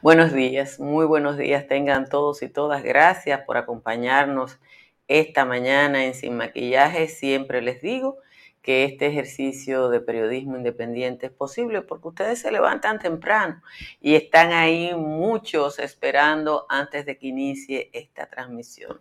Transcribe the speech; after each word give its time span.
Buenos 0.00 0.32
días, 0.32 0.78
muy 0.78 1.06
buenos 1.06 1.36
días 1.36 1.66
tengan 1.66 2.08
todos 2.08 2.42
y 2.42 2.48
todas. 2.48 2.84
Gracias 2.84 3.40
por 3.40 3.56
acompañarnos 3.56 4.60
esta 5.08 5.44
mañana 5.44 6.04
en 6.04 6.14
Sin 6.14 6.36
Maquillaje. 6.36 7.08
Siempre 7.08 7.62
les 7.62 7.82
digo 7.82 8.18
que 8.62 8.84
este 8.84 9.08
ejercicio 9.08 9.88
de 9.88 9.98
periodismo 9.98 10.56
independiente 10.56 11.26
es 11.26 11.32
posible 11.32 11.82
porque 11.82 12.06
ustedes 12.06 12.40
se 12.40 12.52
levantan 12.52 13.00
temprano 13.00 13.60
y 14.00 14.14
están 14.14 14.52
ahí 14.52 14.94
muchos 14.94 15.80
esperando 15.80 16.66
antes 16.68 17.04
de 17.04 17.18
que 17.18 17.26
inicie 17.26 17.90
esta 17.92 18.26
transmisión. 18.26 19.00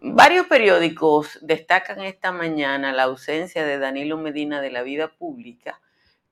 Varios 0.00 0.46
periódicos 0.46 1.40
destacan 1.42 2.02
esta 2.02 2.30
mañana 2.30 2.92
la 2.92 3.04
ausencia 3.04 3.66
de 3.66 3.80
Danilo 3.80 4.16
Medina 4.16 4.60
de 4.60 4.70
la 4.70 4.82
vida 4.82 5.08
pública 5.08 5.80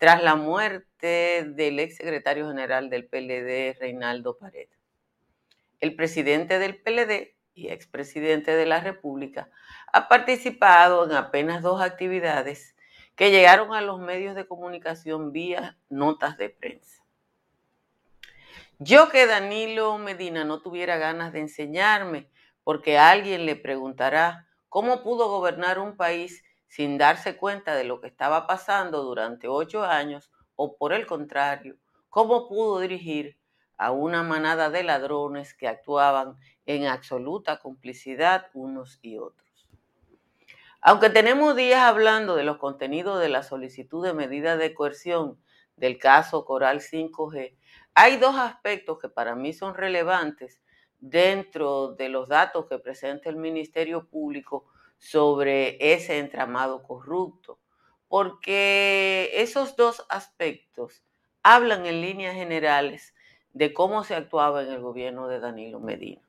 tras 0.01 0.23
la 0.23 0.35
muerte 0.35 1.45
del 1.47 1.79
ex 1.79 1.97
secretario 1.97 2.49
general 2.49 2.89
del 2.89 3.07
PLD, 3.07 3.79
Reinaldo 3.79 4.39
Paredes. 4.39 4.81
El 5.79 5.95
presidente 5.95 6.59
del 6.59 6.81
PLD 6.81 7.37
y 7.53 7.69
expresidente 7.69 8.53
de 8.53 8.65
la 8.65 8.81
República 8.81 9.51
ha 9.93 10.09
participado 10.09 11.05
en 11.05 11.13
apenas 11.13 11.63
dos 11.63 11.83
actividades 11.83 12.75
que 13.15 13.31
llegaron 13.31 13.75
a 13.75 13.83
los 13.83 14.01
medios 14.01 14.35
de 14.35 14.47
comunicación 14.47 15.33
vía 15.33 15.77
notas 15.91 16.39
de 16.39 16.49
prensa. 16.49 17.05
Yo 18.79 19.11
que 19.11 19.27
Danilo 19.27 19.99
Medina 19.99 20.45
no 20.45 20.63
tuviera 20.63 20.97
ganas 20.97 21.35
de 21.35 21.41
enseñarme 21.41 22.31
porque 22.65 22.97
alguien 22.97 23.45
le 23.45 23.55
preguntará 23.55 24.49
cómo 24.71 25.03
pudo 25.03 25.29
gobernar 25.29 25.79
un 25.79 25.99
país 25.99 26.43
sin 26.71 26.99
darse 26.99 27.37
cuenta 27.37 27.75
de 27.75 27.83
lo 27.83 28.01
que 28.01 28.07
estaba 28.07 28.47
pasando 28.47 29.03
durante 29.03 29.49
ocho 29.49 29.83
años, 29.83 30.31
o 30.55 30.77
por 30.77 30.93
el 30.93 31.05
contrario, 31.05 31.77
cómo 32.09 32.49
pudo 32.49 32.79
dirigir 32.79 33.37
a 33.77 33.91
una 33.91 34.23
manada 34.23 34.71
de 34.71 34.85
ladrones 34.85 35.53
que 35.53 35.67
actuaban 35.67 36.37
en 36.67 36.87
absoluta 36.87 37.59
complicidad 37.59 38.47
unos 38.55 39.01
y 39.03 39.19
otros. 39.19 39.69
Aunque 40.81 41.11
tenemos 41.11 41.57
días 41.57 41.81
hablando 41.81 42.37
de 42.37 42.45
los 42.45 42.59
contenidos 42.59 43.21
de 43.21 43.31
la 43.31 43.43
solicitud 43.43 44.05
de 44.07 44.15
medida 44.15 44.57
de 44.57 44.73
coerción 44.73 45.43
del 45.75 45.99
caso 45.99 46.45
Coral 46.45 46.81
5G, 46.81 47.57
hay 47.95 48.17
dos 48.19 48.37
aspectos 48.37 49.01
que 49.01 49.09
para 49.09 49.35
mí 49.35 49.53
son 49.53 49.75
relevantes 49.75 50.63
dentro 51.01 51.95
de 51.95 52.11
los 52.11 52.29
datos 52.29 52.67
que 52.67 52.79
presenta 52.79 53.29
el 53.29 53.37
Ministerio 53.37 54.09
Público 54.09 54.67
sobre 55.01 55.79
ese 55.95 56.19
entramado 56.19 56.83
corrupto, 56.83 57.59
porque 58.07 59.31
esos 59.35 59.75
dos 59.75 60.05
aspectos 60.11 61.03
hablan 61.43 61.87
en 61.87 62.03
líneas 62.03 62.35
generales 62.35 63.15
de 63.55 63.73
cómo 63.73 64.05
se 64.05 64.15
actuaba 64.15 64.63
en 64.63 64.69
el 64.69 64.81
gobierno 64.81 65.27
de 65.27 65.41
Danilo 65.41 65.81
Medina. 65.81 66.21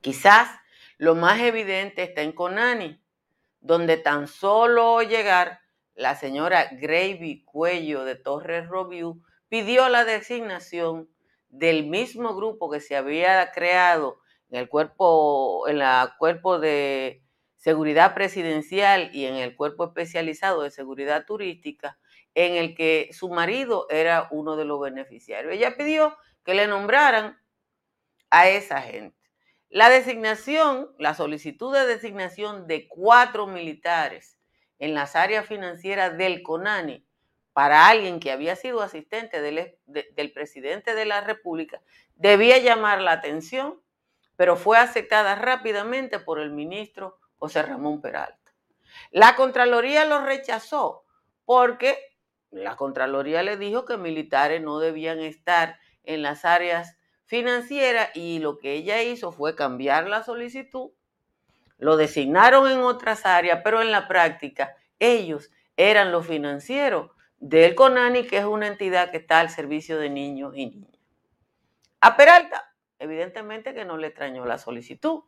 Quizás 0.00 0.48
lo 0.96 1.14
más 1.14 1.38
evidente 1.40 2.02
está 2.02 2.22
en 2.22 2.32
Conani, 2.32 2.98
donde 3.60 3.98
tan 3.98 4.26
solo 4.26 5.02
llegar 5.02 5.60
la 5.94 6.16
señora 6.16 6.70
Gravy 6.72 7.44
Cuello 7.44 8.04
de 8.04 8.16
Torres 8.16 8.66
Robiu 8.66 9.22
pidió 9.50 9.90
la 9.90 10.04
designación 10.04 11.10
del 11.50 11.86
mismo 11.86 12.34
grupo 12.34 12.70
que 12.70 12.80
se 12.80 12.96
había 12.96 13.52
creado 13.52 14.18
en 14.50 14.60
el 14.60 14.68
cuerpo, 14.68 15.68
en 15.68 15.78
la 15.78 16.16
cuerpo 16.18 16.58
de 16.58 17.23
seguridad 17.64 18.12
presidencial 18.12 19.08
y 19.14 19.24
en 19.24 19.36
el 19.36 19.56
cuerpo 19.56 19.86
especializado 19.86 20.60
de 20.60 20.70
seguridad 20.70 21.24
turística, 21.24 21.98
en 22.34 22.56
el 22.56 22.74
que 22.74 23.08
su 23.12 23.30
marido 23.30 23.86
era 23.88 24.28
uno 24.32 24.56
de 24.56 24.66
los 24.66 24.78
beneficiarios. 24.78 25.50
Ella 25.50 25.74
pidió 25.74 26.14
que 26.44 26.52
le 26.52 26.66
nombraran 26.66 27.40
a 28.28 28.50
esa 28.50 28.82
gente. 28.82 29.16
La 29.70 29.88
designación, 29.88 30.90
la 30.98 31.14
solicitud 31.14 31.74
de 31.74 31.86
designación 31.86 32.66
de 32.66 32.86
cuatro 32.86 33.46
militares 33.46 34.36
en 34.78 34.92
las 34.92 35.16
áreas 35.16 35.46
financieras 35.46 36.18
del 36.18 36.42
CONANI 36.42 37.06
para 37.54 37.88
alguien 37.88 38.20
que 38.20 38.30
había 38.30 38.56
sido 38.56 38.82
asistente 38.82 39.40
del, 39.40 39.74
del 39.86 40.32
presidente 40.32 40.94
de 40.94 41.06
la 41.06 41.22
República 41.22 41.80
debía 42.14 42.58
llamar 42.58 43.00
la 43.00 43.12
atención, 43.12 43.80
pero 44.36 44.56
fue 44.56 44.76
aceptada 44.76 45.34
rápidamente 45.34 46.18
por 46.18 46.38
el 46.38 46.50
ministro 46.50 47.20
José 47.44 47.60
Ramón 47.60 48.00
Peralta. 48.00 48.54
La 49.10 49.36
Contraloría 49.36 50.06
lo 50.06 50.24
rechazó 50.24 51.04
porque 51.44 51.98
la 52.50 52.74
Contraloría 52.76 53.42
le 53.42 53.58
dijo 53.58 53.84
que 53.84 53.98
militares 53.98 54.62
no 54.62 54.78
debían 54.78 55.20
estar 55.20 55.78
en 56.04 56.22
las 56.22 56.46
áreas 56.46 56.96
financieras 57.26 58.08
y 58.14 58.38
lo 58.38 58.56
que 58.56 58.72
ella 58.72 59.02
hizo 59.02 59.30
fue 59.30 59.54
cambiar 59.54 60.08
la 60.08 60.22
solicitud, 60.22 60.92
lo 61.76 61.98
designaron 61.98 62.70
en 62.70 62.78
otras 62.78 63.26
áreas, 63.26 63.60
pero 63.62 63.82
en 63.82 63.92
la 63.92 64.08
práctica 64.08 64.74
ellos 64.98 65.50
eran 65.76 66.12
los 66.12 66.26
financieros 66.26 67.10
del 67.36 67.74
CONANI, 67.74 68.26
que 68.26 68.38
es 68.38 68.46
una 68.46 68.68
entidad 68.68 69.10
que 69.10 69.18
está 69.18 69.40
al 69.40 69.50
servicio 69.50 69.98
de 69.98 70.08
niños 70.08 70.54
y 70.56 70.70
niñas. 70.70 70.98
A 72.00 72.16
Peralta, 72.16 72.74
evidentemente 72.98 73.74
que 73.74 73.84
no 73.84 73.98
le 73.98 74.06
extrañó 74.06 74.46
la 74.46 74.56
solicitud. 74.56 75.24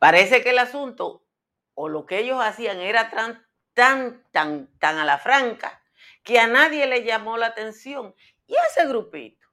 Parece 0.00 0.42
que 0.42 0.50
el 0.50 0.58
asunto 0.58 1.26
o 1.74 1.90
lo 1.90 2.06
que 2.06 2.20
ellos 2.20 2.38
hacían 2.40 2.80
era 2.80 3.10
tan, 3.10 3.46
tan, 3.74 4.24
tan, 4.32 4.66
tan 4.78 4.96
a 4.96 5.04
la 5.04 5.18
franca 5.18 5.82
que 6.24 6.40
a 6.40 6.46
nadie 6.46 6.86
le 6.86 7.04
llamó 7.04 7.36
la 7.36 7.48
atención. 7.48 8.14
Y 8.46 8.54
ese 8.70 8.88
grupito 8.88 9.46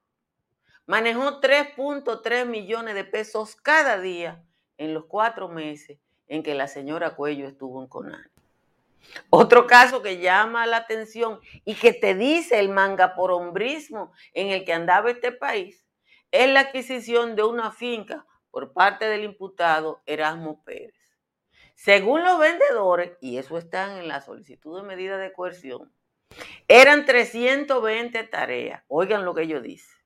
manejó 0.86 1.42
3.3 1.42 2.46
millones 2.46 2.94
de 2.94 3.04
pesos 3.04 3.56
cada 3.56 4.00
día 4.00 4.42
en 4.78 4.94
los 4.94 5.04
cuatro 5.04 5.50
meses 5.50 5.98
en 6.28 6.42
que 6.42 6.54
la 6.54 6.66
señora 6.66 7.14
Cuello 7.14 7.46
estuvo 7.46 7.82
en 7.82 7.88
Conan. 7.88 8.30
Otro 9.28 9.66
caso 9.66 10.00
que 10.00 10.16
llama 10.16 10.66
la 10.66 10.78
atención 10.78 11.40
y 11.66 11.74
que 11.74 11.92
te 11.92 12.14
dice 12.14 12.58
el 12.58 12.70
manga 12.70 13.14
por 13.14 13.32
hombrismo 13.32 14.12
en 14.32 14.48
el 14.48 14.64
que 14.64 14.72
andaba 14.72 15.10
este 15.10 15.30
país 15.30 15.84
es 16.30 16.48
la 16.48 16.60
adquisición 16.60 17.36
de 17.36 17.42
una 17.42 17.70
finca 17.70 18.24
por 18.50 18.72
parte 18.72 19.06
del 19.06 19.24
imputado 19.24 20.02
Erasmo 20.06 20.62
Pérez. 20.64 20.94
Según 21.74 22.24
los 22.24 22.38
vendedores, 22.38 23.16
y 23.20 23.38
eso 23.38 23.56
está 23.56 23.98
en 23.98 24.08
la 24.08 24.20
solicitud 24.20 24.80
de 24.80 24.86
medida 24.86 25.16
de 25.18 25.32
coerción, 25.32 25.92
eran 26.66 27.04
320 27.06 28.24
tareas. 28.24 28.82
Oigan 28.88 29.24
lo 29.24 29.34
que 29.34 29.42
ellos 29.42 29.62
dicen. 29.62 29.96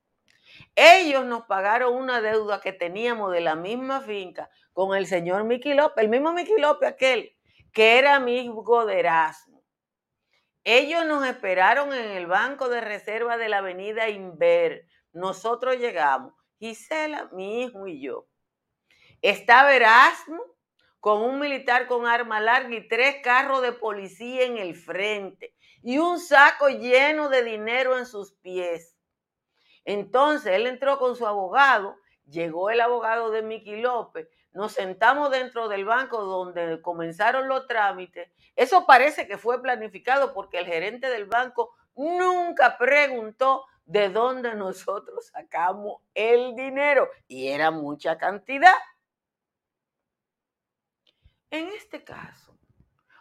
Ellos 0.76 1.24
nos 1.24 1.44
pagaron 1.46 1.94
una 1.94 2.20
deuda 2.20 2.60
que 2.60 2.72
teníamos 2.72 3.32
de 3.32 3.40
la 3.40 3.54
misma 3.54 4.00
finca 4.00 4.50
con 4.72 4.96
el 4.96 5.06
señor 5.06 5.44
Miki 5.44 5.74
López, 5.74 6.04
el 6.04 6.10
mismo 6.10 6.32
Miki 6.32 6.58
López, 6.58 6.90
aquel 6.90 7.36
que 7.72 7.98
era 7.98 8.16
amigo 8.16 8.84
de 8.86 9.00
Erasmo. 9.00 9.64
Ellos 10.64 11.04
nos 11.06 11.26
esperaron 11.26 11.92
en 11.92 12.10
el 12.12 12.26
banco 12.26 12.68
de 12.68 12.80
reserva 12.80 13.36
de 13.36 13.48
la 13.48 13.58
avenida 13.58 14.08
Inver. 14.08 14.86
Nosotros 15.12 15.76
llegamos, 15.78 16.34
Gisela, 16.58 17.28
mi 17.32 17.62
hijo 17.62 17.86
y 17.86 18.00
yo. 18.00 18.28
Estaba 19.22 19.72
Erasmo 19.74 20.42
con 20.98 21.22
un 21.22 21.38
militar 21.38 21.86
con 21.86 22.06
arma 22.06 22.40
larga 22.40 22.74
y 22.74 22.88
tres 22.88 23.16
carros 23.22 23.62
de 23.62 23.72
policía 23.72 24.44
en 24.44 24.58
el 24.58 24.74
frente 24.74 25.54
y 25.80 25.98
un 25.98 26.18
saco 26.18 26.68
lleno 26.68 27.28
de 27.28 27.44
dinero 27.44 27.96
en 27.96 28.06
sus 28.06 28.32
pies. 28.32 28.96
Entonces 29.84 30.54
él 30.54 30.66
entró 30.66 30.98
con 30.98 31.14
su 31.14 31.24
abogado, 31.24 31.96
llegó 32.28 32.70
el 32.70 32.80
abogado 32.80 33.30
de 33.30 33.42
Miki 33.42 33.80
López, 33.80 34.28
nos 34.52 34.72
sentamos 34.72 35.30
dentro 35.30 35.68
del 35.68 35.84
banco 35.84 36.24
donde 36.24 36.82
comenzaron 36.82 37.46
los 37.46 37.68
trámites. 37.68 38.28
Eso 38.56 38.86
parece 38.86 39.28
que 39.28 39.38
fue 39.38 39.62
planificado 39.62 40.34
porque 40.34 40.58
el 40.58 40.66
gerente 40.66 41.08
del 41.08 41.26
banco 41.26 41.74
nunca 41.94 42.76
preguntó 42.76 43.66
de 43.84 44.08
dónde 44.08 44.54
nosotros 44.54 45.26
sacamos 45.28 46.02
el 46.14 46.54
dinero 46.54 47.08
y 47.28 47.48
era 47.48 47.70
mucha 47.70 48.18
cantidad. 48.18 48.74
En 51.52 51.68
este 51.68 52.02
caso, 52.02 52.58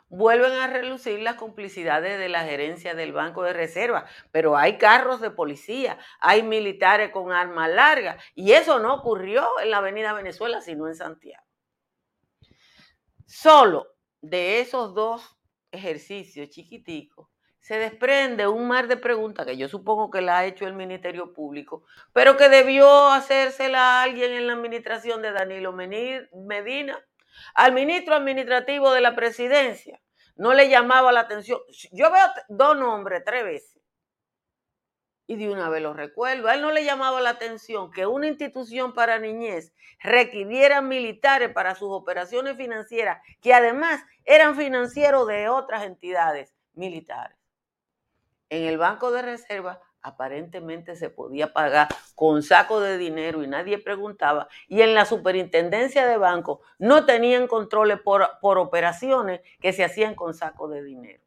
vuelven 0.08 0.54
a 0.54 0.68
relucir 0.68 1.20
las 1.20 1.36
complicidades 1.36 2.18
de 2.18 2.30
la 2.30 2.46
gerencia 2.46 2.96
del 2.96 3.12
Banco 3.12 3.44
de 3.44 3.52
Reserva, 3.52 4.06
pero 4.32 4.56
hay 4.56 4.78
carros 4.78 5.20
de 5.20 5.32
policía, 5.32 6.00
hay 6.22 6.42
militares 6.42 7.12
con 7.12 7.34
armas 7.34 7.70
largas, 7.70 8.24
y 8.34 8.54
eso 8.54 8.80
no 8.80 8.94
ocurrió 8.94 9.46
en 9.62 9.70
la 9.70 9.80
Avenida 9.80 10.14
Venezuela, 10.14 10.62
sino 10.62 10.88
en 10.88 10.96
Santiago. 10.96 11.44
Solo 13.26 13.88
de 14.22 14.62
esos 14.62 14.94
dos 14.94 15.38
ejercicios 15.70 16.48
chiquiticos 16.48 17.28
se 17.60 17.80
desprende 17.80 18.48
un 18.48 18.66
mar 18.66 18.88
de 18.88 18.96
preguntas 18.96 19.46
que 19.46 19.58
yo 19.58 19.68
supongo 19.68 20.10
que 20.10 20.22
la 20.22 20.38
ha 20.38 20.46
hecho 20.46 20.66
el 20.66 20.74
Ministerio 20.74 21.34
Público, 21.34 21.84
pero 22.14 22.38
que 22.38 22.48
debió 22.48 23.10
hacérsela 23.10 24.00
a 24.00 24.04
alguien 24.04 24.32
en 24.32 24.48
la 24.48 24.54
administración 24.54 25.22
de 25.22 25.34
Danilo 25.34 25.74
Medina 25.74 27.06
al 27.54 27.74
ministro 27.74 28.16
administrativo 28.16 28.92
de 28.92 29.02
la 29.02 29.16
presidencia 29.16 30.02
no 30.36 30.54
le 30.54 30.70
llamaba 30.70 31.12
la 31.12 31.22
atención. 31.22 31.60
Yo 31.92 32.12
veo 32.12 32.26
dos 32.50 32.78
nombres 32.78 33.24
tres 33.26 33.44
veces. 33.44 33.82
Y 35.28 35.36
de 35.36 35.50
una 35.50 35.70
vez 35.70 35.82
lo 35.82 35.94
recuerdo. 35.94 36.48
A 36.48 36.56
él 36.56 36.62
no 36.62 36.72
le 36.72 36.84
llamaba 36.84 37.22
la 37.22 37.30
atención 37.30 37.92
que 37.92 38.06
una 38.06 38.28
institución 38.28 38.94
para 38.94 39.20
niñez 39.20 39.74
requiriera 40.00 40.82
militares 40.82 41.52
para 41.54 41.76
sus 41.76 41.90
operaciones 41.92 42.58
financieras, 42.58 43.22
que 43.40 43.54
además 43.54 44.04
eran 44.26 44.56
financieros 44.56 45.28
de 45.28 45.48
otras 45.48 45.84
entidades 45.84 46.54
militares. 46.74 47.38
En 48.50 48.66
el 48.66 48.78
Banco 48.78 49.12
de 49.12 49.22
Reserva 49.22 49.80
aparentemente 50.02 50.96
se 50.96 51.10
podía 51.10 51.54
pagar 51.54 51.88
con 52.16 52.44
saco 52.44 52.80
de 52.80 52.98
dinero 52.98 53.44
y 53.44 53.48
nadie 53.48 53.78
preguntaba. 53.78 54.48
Y 54.68 54.82
en 54.82 54.94
la 54.94 55.06
superintendencia 55.06 56.06
de 56.06 56.18
banco 56.18 56.62
no 56.80 57.06
tenían 57.06 57.48
controles 57.48 58.00
por, 58.00 58.28
por 58.42 58.58
operaciones 58.58 59.42
que 59.60 59.74
se 59.74 59.84
hacían 59.84 60.16
con 60.16 60.34
saco 60.34 60.68
de 60.68 60.84
dinero. 60.84 61.24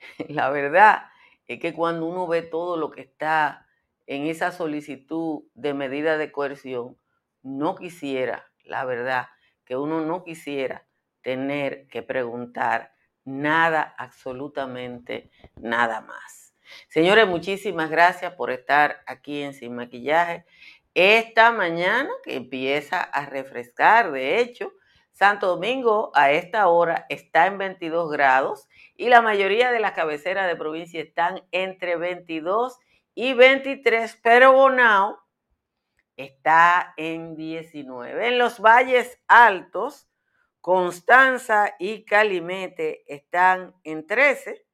La 0.28 0.50
verdad 0.50 1.04
es 1.46 1.60
que 1.60 1.74
cuando 1.74 2.06
uno 2.06 2.26
ve 2.26 2.42
todo 2.42 2.76
lo 2.76 2.90
que 2.90 3.02
está 3.02 3.66
en 4.06 4.26
esa 4.26 4.52
solicitud 4.52 5.44
de 5.54 5.74
medida 5.74 6.16
de 6.16 6.30
coerción, 6.32 6.96
no 7.42 7.76
quisiera, 7.76 8.50
la 8.64 8.84
verdad, 8.84 9.28
que 9.64 9.76
uno 9.76 10.00
no 10.00 10.24
quisiera 10.24 10.86
tener 11.22 11.88
que 11.88 12.02
preguntar 12.02 12.92
nada, 13.24 13.94
absolutamente 13.98 15.30
nada 15.56 16.00
más. 16.00 16.35
Señores, 16.88 17.26
muchísimas 17.26 17.90
gracias 17.90 18.34
por 18.34 18.50
estar 18.50 19.02
aquí 19.06 19.42
en 19.42 19.54
Sin 19.54 19.74
Maquillaje. 19.74 20.44
Esta 20.94 21.52
mañana 21.52 22.10
que 22.24 22.36
empieza 22.36 23.00
a 23.00 23.26
refrescar, 23.26 24.12
de 24.12 24.40
hecho, 24.40 24.72
Santo 25.12 25.46
Domingo 25.46 26.10
a 26.14 26.30
esta 26.30 26.68
hora 26.68 27.06
está 27.08 27.46
en 27.46 27.56
22 27.56 28.10
grados 28.10 28.68
y 28.96 29.08
la 29.08 29.22
mayoría 29.22 29.72
de 29.72 29.80
las 29.80 29.92
cabeceras 29.92 30.46
de 30.46 30.56
provincia 30.56 31.00
están 31.00 31.42
entre 31.52 31.96
22 31.96 32.78
y 33.14 33.32
23, 33.32 34.20
pero 34.22 34.52
Bonao 34.52 35.18
está 36.16 36.92
en 36.98 37.34
19. 37.34 38.28
En 38.28 38.38
los 38.38 38.60
valles 38.60 39.18
altos, 39.26 40.06
Constanza 40.60 41.74
y 41.78 42.04
Calimete 42.04 43.04
están 43.06 43.74
en 43.84 44.06
13 44.06 44.65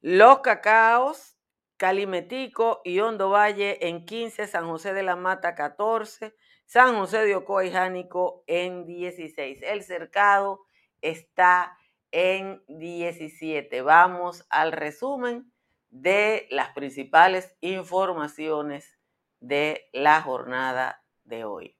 los 0.00 0.40
Cacaos, 0.40 1.36
Calimetico 1.76 2.80
y 2.84 3.00
Hondo 3.00 3.30
Valle 3.30 3.88
en 3.88 4.04
15, 4.04 4.46
San 4.46 4.66
José 4.66 4.92
de 4.92 5.02
la 5.02 5.16
Mata 5.16 5.54
14, 5.54 6.34
San 6.66 6.96
José 6.96 7.24
de 7.24 7.34
Ocoa 7.34 7.64
y 7.64 7.70
Jánico 7.70 8.44
en 8.46 8.84
16. 8.84 9.62
El 9.62 9.82
cercado 9.82 10.66
está 11.00 11.78
en 12.10 12.62
17. 12.68 13.80
Vamos 13.82 14.46
al 14.50 14.72
resumen 14.72 15.52
de 15.90 16.46
las 16.50 16.70
principales 16.70 17.56
informaciones 17.60 18.98
de 19.40 19.88
la 19.92 20.20
jornada 20.20 21.02
de 21.24 21.44
hoy. 21.44 21.76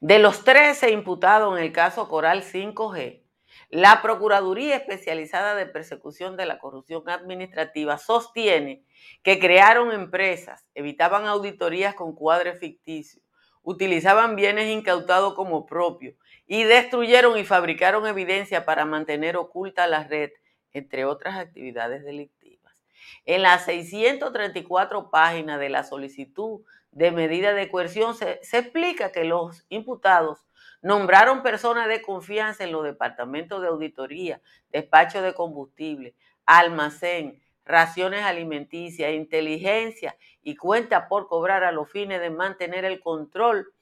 De 0.00 0.18
los 0.18 0.44
13 0.44 0.90
imputados 0.90 1.56
en 1.56 1.64
el 1.64 1.72
caso 1.72 2.08
Coral 2.08 2.42
5G, 2.42 3.25
la 3.68 4.00
Procuraduría 4.00 4.76
Especializada 4.76 5.54
de 5.56 5.66
Persecución 5.66 6.36
de 6.36 6.46
la 6.46 6.58
Corrupción 6.58 7.08
Administrativa 7.08 7.98
sostiene 7.98 8.84
que 9.22 9.40
crearon 9.40 9.92
empresas, 9.92 10.64
evitaban 10.74 11.26
auditorías 11.26 11.94
con 11.94 12.14
cuadres 12.14 12.60
ficticios, 12.60 13.24
utilizaban 13.62 14.36
bienes 14.36 14.68
incautados 14.68 15.34
como 15.34 15.66
propios 15.66 16.14
y 16.46 16.62
destruyeron 16.62 17.36
y 17.38 17.44
fabricaron 17.44 18.06
evidencia 18.06 18.64
para 18.64 18.84
mantener 18.84 19.36
oculta 19.36 19.88
la 19.88 20.04
red, 20.04 20.30
entre 20.72 21.04
otras 21.04 21.36
actividades 21.36 22.04
delictivas. 22.04 22.84
En 23.24 23.42
las 23.42 23.64
634 23.64 25.10
páginas 25.10 25.58
de 25.58 25.70
la 25.70 25.82
solicitud 25.82 26.60
de 26.92 27.10
medida 27.10 27.52
de 27.52 27.68
coerción 27.68 28.14
se, 28.14 28.38
se 28.42 28.58
explica 28.58 29.10
que 29.10 29.24
los 29.24 29.66
imputados 29.68 30.45
Nombraron 30.82 31.42
personas 31.42 31.88
de 31.88 32.02
confianza 32.02 32.64
en 32.64 32.72
los 32.72 32.84
departamentos 32.84 33.62
de 33.62 33.68
auditoría, 33.68 34.40
despacho 34.70 35.22
de 35.22 35.34
combustible, 35.34 36.14
almacén, 36.44 37.42
raciones 37.64 38.22
alimenticias, 38.22 39.12
inteligencia 39.12 40.16
y 40.42 40.56
cuenta 40.56 41.08
por 41.08 41.26
cobrar 41.26 41.64
a 41.64 41.72
los 41.72 41.90
fines 41.90 42.20
de 42.20 42.30
mantener 42.30 42.84
el 42.84 43.00
control 43.00 43.72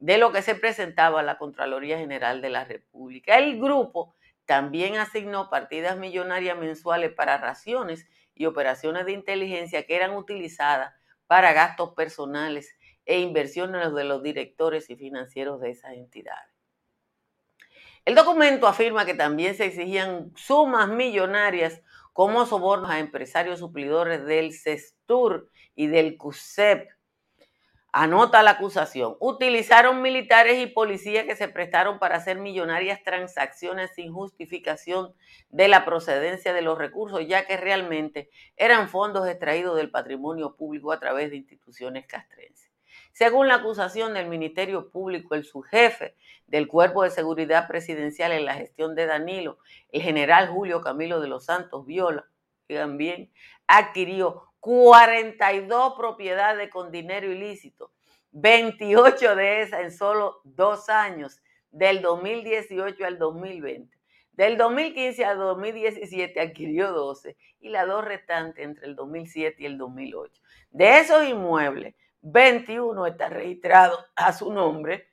de 0.00 0.18
lo 0.18 0.32
que 0.32 0.42
se 0.42 0.54
presentaba 0.54 1.20
a 1.20 1.22
la 1.22 1.38
Contraloría 1.38 1.98
General 1.98 2.40
de 2.40 2.50
la 2.50 2.64
República. 2.64 3.38
El 3.38 3.60
grupo 3.60 4.14
también 4.46 4.96
asignó 4.96 5.48
partidas 5.48 5.96
millonarias 5.96 6.58
mensuales 6.58 7.12
para 7.12 7.38
raciones 7.38 8.08
y 8.34 8.46
operaciones 8.46 9.06
de 9.06 9.12
inteligencia 9.12 9.86
que 9.86 9.94
eran 9.94 10.16
utilizadas 10.16 10.92
para 11.26 11.52
gastos 11.52 11.94
personales 11.94 12.74
e 13.06 13.20
inversiones 13.20 13.92
de 13.94 14.04
los 14.04 14.22
directores 14.22 14.90
y 14.90 14.96
financieros 14.96 15.60
de 15.60 15.70
esas 15.70 15.94
entidades. 15.94 16.50
El 18.04 18.14
documento 18.14 18.66
afirma 18.66 19.04
que 19.04 19.14
también 19.14 19.54
se 19.54 19.66
exigían 19.66 20.32
sumas 20.34 20.88
millonarias 20.88 21.82
como 22.12 22.46
sobornos 22.46 22.90
a 22.90 22.98
empresarios 22.98 23.60
suplidores 23.60 24.24
del 24.24 24.52
CESTUR 24.52 25.50
y 25.74 25.86
del 25.86 26.16
CUSEP. 26.16 26.88
Anota 27.92 28.42
la 28.42 28.52
acusación. 28.52 29.16
Utilizaron 29.18 30.00
militares 30.00 30.62
y 30.62 30.66
policías 30.66 31.24
que 31.24 31.34
se 31.34 31.48
prestaron 31.48 31.98
para 31.98 32.16
hacer 32.16 32.38
millonarias 32.38 33.02
transacciones 33.02 33.90
sin 33.94 34.12
justificación 34.12 35.12
de 35.48 35.66
la 35.66 35.84
procedencia 35.84 36.52
de 36.52 36.62
los 36.62 36.78
recursos, 36.78 37.26
ya 37.26 37.46
que 37.46 37.56
realmente 37.56 38.30
eran 38.56 38.88
fondos 38.88 39.28
extraídos 39.28 39.76
del 39.76 39.90
patrimonio 39.90 40.56
público 40.56 40.92
a 40.92 41.00
través 41.00 41.30
de 41.30 41.36
instituciones 41.36 42.06
castrenses. 42.06 42.69
Según 43.12 43.48
la 43.48 43.56
acusación 43.56 44.14
del 44.14 44.28
Ministerio 44.28 44.90
Público, 44.90 45.34
el 45.34 45.44
subjefe 45.44 46.16
del 46.46 46.68
Cuerpo 46.68 47.02
de 47.02 47.10
Seguridad 47.10 47.68
Presidencial 47.68 48.32
en 48.32 48.44
la 48.44 48.54
gestión 48.54 48.94
de 48.94 49.06
Danilo, 49.06 49.58
el 49.90 50.02
general 50.02 50.48
Julio 50.48 50.80
Camilo 50.80 51.20
de 51.20 51.28
los 51.28 51.44
Santos 51.44 51.86
Viola, 51.86 52.26
también 52.66 53.30
adquirió 53.66 54.52
42 54.60 55.94
propiedades 55.96 56.70
con 56.70 56.90
dinero 56.90 57.30
ilícito, 57.30 57.92
28 58.32 59.34
de 59.34 59.62
esas 59.62 59.80
en 59.80 59.90
solo 59.90 60.40
dos 60.44 60.88
años, 60.88 61.40
del 61.70 62.02
2018 62.02 63.04
al 63.04 63.18
2020. 63.18 63.96
Del 64.32 64.56
2015 64.56 65.24
al 65.24 65.38
2017 65.38 66.40
adquirió 66.40 66.92
12 66.92 67.36
y 67.60 67.68
las 67.68 67.86
dos 67.86 68.04
restantes 68.04 68.64
entre 68.64 68.86
el 68.86 68.96
2007 68.96 69.56
y 69.62 69.66
el 69.66 69.76
2008. 69.76 70.40
De 70.70 70.98
esos 70.98 71.26
inmuebles, 71.26 71.94
21 72.22 73.06
está 73.06 73.28
registrado 73.28 73.98
a 74.14 74.32
su 74.32 74.52
nombre, 74.52 75.08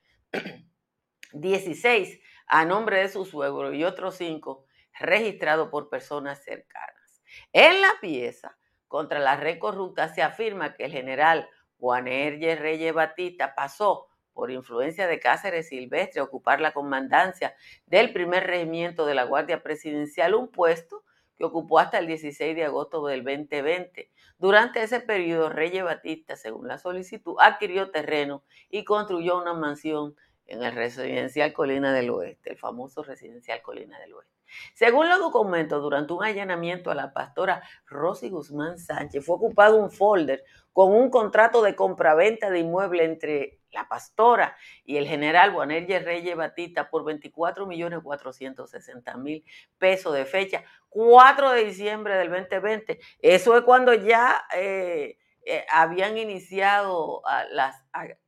16 1.31 2.19
a 2.47 2.65
nombre 2.65 2.99
de 2.99 3.09
su 3.09 3.25
suegro 3.25 3.73
y 3.73 3.83
otros 3.83 4.15
5 4.15 4.65
registrados 4.99 5.69
por 5.69 5.89
personas 5.89 6.43
cercanas. 6.43 7.21
En 7.53 7.81
la 7.81 7.93
pieza 8.01 8.57
contra 8.87 9.19
la 9.19 9.35
red 9.35 9.59
corrupta 9.59 10.13
se 10.13 10.21
afirma 10.21 10.73
que 10.75 10.85
el 10.85 10.91
general 10.91 11.49
Juan 11.77 12.07
Erge 12.07 12.55
Reyes 12.55 12.93
Batista 12.93 13.53
pasó 13.53 14.07
por 14.33 14.51
influencia 14.51 15.07
de 15.07 15.19
Cáceres 15.19 15.69
Silvestre 15.69 16.21
a 16.21 16.23
ocupar 16.23 16.61
la 16.61 16.71
comandancia 16.71 17.55
del 17.85 18.13
primer 18.13 18.45
regimiento 18.45 19.05
de 19.05 19.15
la 19.15 19.23
Guardia 19.23 19.63
Presidencial, 19.63 20.35
un 20.35 20.49
puesto 20.49 21.03
que 21.35 21.43
ocupó 21.43 21.79
hasta 21.79 21.99
el 21.99 22.07
16 22.07 22.55
de 22.55 22.65
agosto 22.65 23.05
del 23.05 23.23
2020. 23.23 24.11
Durante 24.39 24.83
ese 24.83 24.99
periodo, 24.99 25.49
Reyes 25.49 25.83
Batista, 25.83 26.35
según 26.35 26.67
la 26.67 26.77
solicitud, 26.77 27.35
adquirió 27.39 27.89
terreno 27.89 28.43
y 28.69 28.83
construyó 28.83 29.41
una 29.41 29.53
mansión 29.53 30.15
en 30.45 30.63
el 30.63 30.73
residencial 30.73 31.53
Colina 31.53 31.91
del 31.91 32.11
Oeste, 32.11 32.51
el 32.51 32.57
famoso 32.57 33.03
residencial 33.03 33.61
Colina 33.63 33.99
del 33.99 34.13
Oeste. 34.13 34.36
Según 34.73 35.09
los 35.09 35.19
documentos, 35.19 35.81
durante 35.81 36.13
un 36.13 36.23
allanamiento 36.23 36.91
a 36.91 36.95
la 36.95 37.13
pastora 37.13 37.61
Rosy 37.85 38.29
Guzmán 38.29 38.79
Sánchez 38.79 39.25
fue 39.25 39.35
ocupado 39.35 39.77
un 39.77 39.91
folder 39.91 40.43
con 40.73 40.93
un 40.93 41.09
contrato 41.09 41.61
de 41.61 41.75
compraventa 41.75 42.49
de 42.49 42.59
inmueble 42.59 43.03
entre 43.03 43.59
la 43.71 43.87
pastora 43.87 44.55
y 44.85 44.97
el 44.97 45.07
general 45.07 45.53
Juanerje 45.53 45.99
Reyes 45.99 46.35
Batista 46.35 46.89
por 46.89 47.03
24 47.03 47.65
millones 47.65 47.99
460 48.03 49.17
mil 49.17 49.43
pesos 49.77 50.13
de 50.13 50.25
fecha 50.25 50.63
4 50.89 51.51
de 51.51 51.65
diciembre 51.65 52.15
del 52.15 52.29
2020. 52.29 52.99
Eso 53.19 53.57
es 53.57 53.63
cuando 53.63 53.93
ya 53.93 54.45
eh, 54.55 55.17
eh, 55.45 55.65
habían 55.71 56.17
iniciado 56.17 57.21
las, 57.51 57.81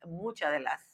muchas 0.05 0.51
de 0.51 0.59
las 0.59 0.88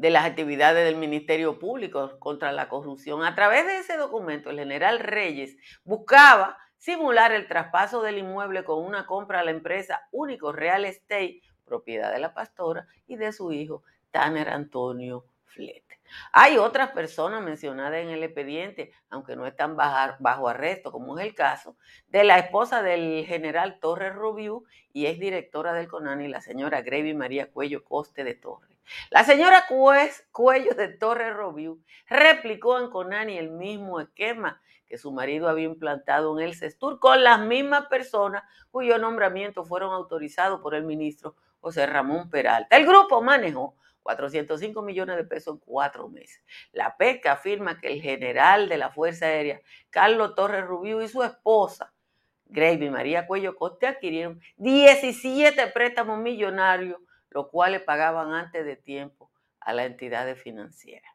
de 0.00 0.08
las 0.08 0.24
actividades 0.24 0.82
del 0.86 0.96
Ministerio 0.96 1.58
Público 1.58 2.18
contra 2.18 2.52
la 2.52 2.70
corrupción. 2.70 3.22
A 3.22 3.34
través 3.34 3.66
de 3.66 3.76
ese 3.76 3.98
documento, 3.98 4.48
el 4.48 4.58
general 4.58 4.98
Reyes 4.98 5.58
buscaba 5.84 6.56
simular 6.78 7.32
el 7.32 7.46
traspaso 7.46 8.00
del 8.00 8.16
inmueble 8.16 8.64
con 8.64 8.82
una 8.82 9.04
compra 9.04 9.40
a 9.40 9.44
la 9.44 9.50
empresa 9.50 10.08
Único 10.10 10.52
Real 10.52 10.86
Estate, 10.86 11.42
propiedad 11.66 12.10
de 12.14 12.18
la 12.18 12.32
pastora 12.32 12.86
y 13.06 13.16
de 13.16 13.30
su 13.30 13.52
hijo, 13.52 13.82
Tanner 14.10 14.48
Antonio 14.48 15.26
Flete. 15.44 16.00
Hay 16.32 16.56
otras 16.56 16.92
personas 16.92 17.42
mencionadas 17.42 18.00
en 18.00 18.08
el 18.08 18.22
expediente, 18.22 18.92
aunque 19.10 19.36
no 19.36 19.46
están 19.46 19.76
bajo 19.76 20.48
arresto, 20.48 20.92
como 20.92 21.18
es 21.18 21.26
el 21.26 21.34
caso 21.34 21.76
de 22.08 22.24
la 22.24 22.38
esposa 22.38 22.82
del 22.82 23.26
general 23.26 23.78
Torres 23.80 24.14
Rubiú 24.14 24.64
y 24.94 25.06
es 25.06 25.18
directora 25.18 25.74
del 25.74 25.88
CONANI, 25.88 26.28
la 26.28 26.40
señora 26.40 26.80
Gravy 26.80 27.12
María 27.12 27.50
Cuello 27.50 27.84
Coste 27.84 28.24
de 28.24 28.32
Torres. 28.32 28.69
La 29.10 29.24
señora 29.24 29.66
Cuello 29.68 30.74
de 30.74 30.88
Torres 30.88 31.34
Rubiú 31.34 31.82
replicó 32.08 32.78
en 32.78 32.90
Conani 32.90 33.38
el 33.38 33.50
mismo 33.50 34.00
esquema 34.00 34.60
que 34.86 34.98
su 34.98 35.12
marido 35.12 35.48
había 35.48 35.66
implantado 35.66 36.38
en 36.38 36.44
el 36.44 36.54
CESTUR 36.54 36.98
con 36.98 37.22
las 37.22 37.40
mismas 37.40 37.86
personas 37.86 38.42
cuyo 38.70 38.98
nombramiento 38.98 39.64
fueron 39.64 39.92
autorizados 39.92 40.60
por 40.60 40.74
el 40.74 40.84
ministro 40.84 41.36
José 41.60 41.86
Ramón 41.86 42.28
Peralta. 42.28 42.76
El 42.76 42.86
grupo 42.86 43.22
manejó 43.22 43.76
405 44.02 44.82
millones 44.82 45.16
de 45.16 45.24
pesos 45.24 45.54
en 45.54 45.60
cuatro 45.60 46.08
meses. 46.08 46.42
La 46.72 46.96
PECA 46.96 47.32
afirma 47.32 47.78
que 47.78 47.88
el 47.88 48.02
general 48.02 48.68
de 48.68 48.78
la 48.78 48.90
Fuerza 48.90 49.26
Aérea, 49.26 49.60
Carlos 49.90 50.34
Torres 50.34 50.64
Rubio, 50.64 51.02
y 51.02 51.08
su 51.08 51.22
esposa, 51.22 51.92
Gravy 52.46 52.90
María 52.90 53.26
Cuello 53.26 53.54
Coste, 53.54 53.86
adquirieron 53.86 54.40
17 54.56 55.68
préstamos 55.68 56.18
millonarios, 56.18 57.00
los 57.30 57.48
cuales 57.48 57.82
pagaban 57.82 58.32
antes 58.32 58.64
de 58.64 58.76
tiempo 58.76 59.30
a 59.60 59.72
la 59.72 59.84
entidad 59.84 60.34
financiera. 60.36 61.08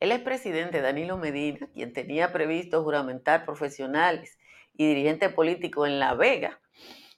El 0.00 0.12
expresidente 0.12 0.80
Danilo 0.80 1.16
Medina, 1.16 1.68
quien 1.72 1.92
tenía 1.92 2.32
previsto 2.32 2.82
juramentar 2.82 3.44
profesionales 3.44 4.38
y 4.74 4.86
dirigentes 4.88 5.32
políticos 5.32 5.88
en 5.88 5.98
La 5.98 6.14
Vega, 6.14 6.60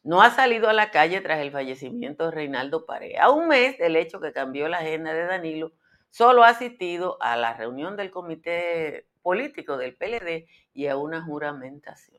no 0.03 0.23
ha 0.23 0.31
salido 0.31 0.69
a 0.69 0.73
la 0.73 0.91
calle 0.91 1.21
tras 1.21 1.41
el 1.41 1.51
fallecimiento 1.51 2.27
de 2.27 2.31
Reinaldo 2.31 2.87
Pareja. 2.87 3.25
A 3.25 3.31
un 3.31 3.49
mes 3.49 3.77
del 3.79 3.97
hecho 3.97 4.21
que 4.21 4.33
cambió 4.33 4.69
la 4.69 4.79
agenda 4.79 5.13
de 5.13 5.27
Danilo, 5.27 5.73
solo 6.11 6.45
ha 6.45 6.51
asistido 6.51 7.17
a 7.21 7.37
la 7.37 7.55
reunión 7.55 7.97
del 7.97 8.13
comité 8.13 9.09
político 9.23 9.77
del 9.77 9.97
PLD 9.97 10.47
y 10.73 10.87
a 10.87 10.97
una 10.97 11.23
juramentación. 11.23 12.16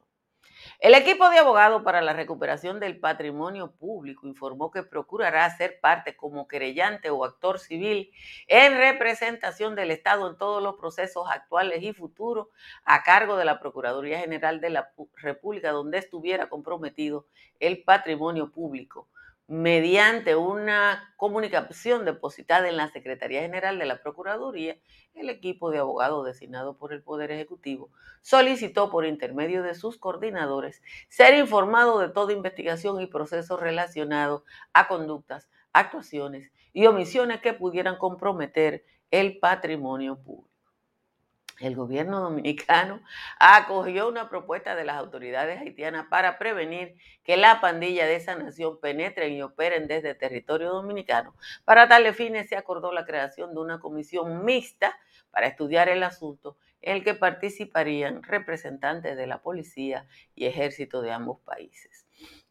El 0.79 0.93
equipo 0.93 1.27
de 1.31 1.39
abogados 1.39 1.81
para 1.81 2.01
la 2.01 2.13
recuperación 2.13 2.79
del 2.79 2.99
patrimonio 2.99 3.71
público 3.71 4.27
informó 4.27 4.69
que 4.69 4.83
procurará 4.83 5.49
ser 5.57 5.79
parte 5.79 6.15
como 6.15 6.47
querellante 6.47 7.09
o 7.09 7.25
actor 7.25 7.57
civil 7.57 8.11
en 8.47 8.77
representación 8.77 9.73
del 9.73 9.89
Estado 9.89 10.29
en 10.29 10.37
todos 10.37 10.61
los 10.61 10.75
procesos 10.75 11.25
actuales 11.31 11.81
y 11.81 11.93
futuros 11.93 12.49
a 12.85 13.01
cargo 13.01 13.37
de 13.37 13.45
la 13.45 13.59
Procuraduría 13.59 14.19
General 14.19 14.61
de 14.61 14.69
la 14.69 14.93
República 15.15 15.71
donde 15.71 15.97
estuviera 15.97 16.47
comprometido 16.47 17.25
el 17.59 17.83
patrimonio 17.83 18.51
público 18.51 19.07
mediante 19.47 20.35
una 20.35 21.13
comunicación 21.15 22.03
depositada 22.03 22.67
en 22.67 22.75
la 22.75 22.89
Secretaría 22.89 23.41
General 23.41 23.79
de 23.79 23.85
la 23.85 24.01
Procuraduría, 24.01 24.77
el 25.13 25.29
equipo 25.29 25.71
de 25.71 25.79
abogados 25.79 26.25
designado 26.25 26.77
por 26.77 26.91
el 26.91 27.01
Poder 27.01 27.31
Ejecutivo 27.31 27.89
solicitó 28.21 28.91
por 28.91 29.05
intermedio 29.05 29.63
de 29.63 29.73
sus 29.73 29.97
coordinadores 29.97 30.81
ser 31.07 31.35
informado 31.35 31.99
de 31.99 32.09
toda 32.09 32.33
investigación 32.33 33.01
y 33.01 33.07
proceso 33.07 33.55
relacionado 33.55 34.43
a 34.73 34.89
conductas, 34.89 35.49
actuaciones 35.71 36.51
y 36.73 36.85
omisiones 36.87 37.39
que 37.39 37.53
pudieran 37.53 37.97
comprometer 37.97 38.83
el 39.11 39.39
patrimonio 39.39 40.17
público 40.21 40.46
el 41.59 41.75
gobierno 41.75 42.21
dominicano 42.21 43.01
acogió 43.39 44.07
una 44.07 44.29
propuesta 44.29 44.75
de 44.75 44.85
las 44.85 44.97
autoridades 44.97 45.59
haitianas 45.59 46.07
para 46.09 46.37
prevenir 46.37 46.95
que 47.23 47.37
la 47.37 47.61
pandilla 47.61 48.05
de 48.05 48.15
esa 48.15 48.35
nación 48.35 48.79
penetren 48.79 49.33
y 49.33 49.41
operen 49.41 49.87
desde 49.87 50.15
territorio 50.15 50.69
dominicano. 50.69 51.35
Para 51.65 51.87
tales 51.87 52.15
fines 52.15 52.49
se 52.49 52.55
acordó 52.55 52.91
la 52.91 53.05
creación 53.05 53.53
de 53.53 53.59
una 53.59 53.79
comisión 53.79 54.45
mixta 54.45 54.97
para 55.31 55.47
estudiar 55.47 55.89
el 55.89 56.03
asunto 56.03 56.57
en 56.81 56.97
el 56.97 57.03
que 57.03 57.15
participarían 57.15 58.23
representantes 58.23 59.17
de 59.17 59.27
la 59.27 59.41
policía 59.41 60.07
y 60.35 60.45
ejército 60.45 61.01
de 61.01 61.11
ambos 61.11 61.39
países. 61.41 62.05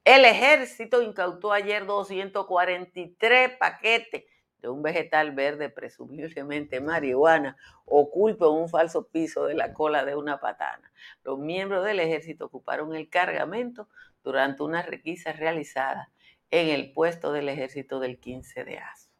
El 0.04 0.25
ejército 0.25 1.02
incautó 1.02 1.52
ayer 1.52 1.84
243 1.84 3.56
paquetes 3.58 4.25
un 4.68 4.82
vegetal 4.82 5.32
verde, 5.32 5.68
presumiblemente 5.70 6.80
marihuana, 6.80 7.56
oculto 7.85 8.50
en 8.50 8.62
un 8.62 8.68
falso 8.68 9.08
piso 9.08 9.46
de 9.46 9.54
la 9.54 9.73
cola 9.73 10.04
de 10.04 10.16
una 10.16 10.40
patana. 10.40 10.92
Los 11.23 11.38
miembros 11.38 11.85
del 11.85 12.00
ejército 12.00 12.46
ocuparon 12.46 12.94
el 12.94 13.08
cargamento 13.08 13.88
durante 14.23 14.62
una 14.62 14.82
requisa 14.82 15.32
realizada 15.32 16.11
en 16.50 16.68
el 16.68 16.92
puesto 16.92 17.32
del 17.32 17.49
ejército 17.49 18.00
del 18.00 18.18
15 18.18 18.64
de 18.64 18.78
Azo. 18.78 19.11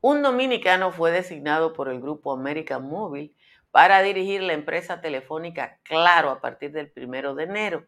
Un 0.00 0.22
dominicano 0.22 0.92
fue 0.92 1.10
designado 1.10 1.72
por 1.72 1.88
el 1.88 2.00
grupo 2.00 2.32
América 2.32 2.78
Móvil 2.78 3.34
para 3.70 4.00
dirigir 4.02 4.42
la 4.42 4.52
empresa 4.52 5.00
telefónica 5.00 5.80
Claro 5.82 6.30
a 6.30 6.40
partir 6.40 6.72
del 6.72 6.90
primero 6.90 7.34
de 7.34 7.44
enero. 7.44 7.86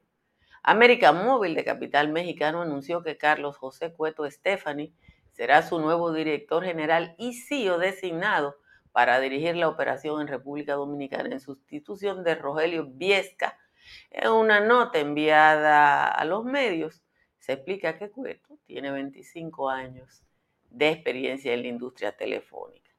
América 0.62 1.12
Móvil 1.12 1.54
de 1.54 1.64
capital 1.64 2.08
mexicano 2.08 2.62
anunció 2.62 3.02
que 3.02 3.16
Carlos 3.16 3.56
José 3.56 3.92
Cueto 3.92 4.26
Estefani 4.26 4.92
será 5.40 5.62
su 5.62 5.80
nuevo 5.80 6.12
director 6.12 6.62
general 6.62 7.14
y 7.16 7.32
CEO 7.32 7.78
designado 7.78 8.58
para 8.92 9.18
dirigir 9.20 9.56
la 9.56 9.70
operación 9.70 10.20
en 10.20 10.28
República 10.28 10.74
Dominicana 10.74 11.30
en 11.30 11.40
sustitución 11.40 12.24
de 12.24 12.34
Rogelio 12.34 12.84
Viesca. 12.90 13.58
En 14.10 14.32
una 14.32 14.60
nota 14.60 14.98
enviada 14.98 16.08
a 16.08 16.24
los 16.26 16.44
medios 16.44 17.02
se 17.38 17.54
explica 17.54 17.96
que 17.96 18.10
Cueto 18.10 18.58
tiene 18.66 18.90
25 18.90 19.70
años 19.70 20.22
de 20.68 20.90
experiencia 20.90 21.54
en 21.54 21.62
la 21.62 21.68
industria 21.68 22.14
telefónica. 22.14 22.90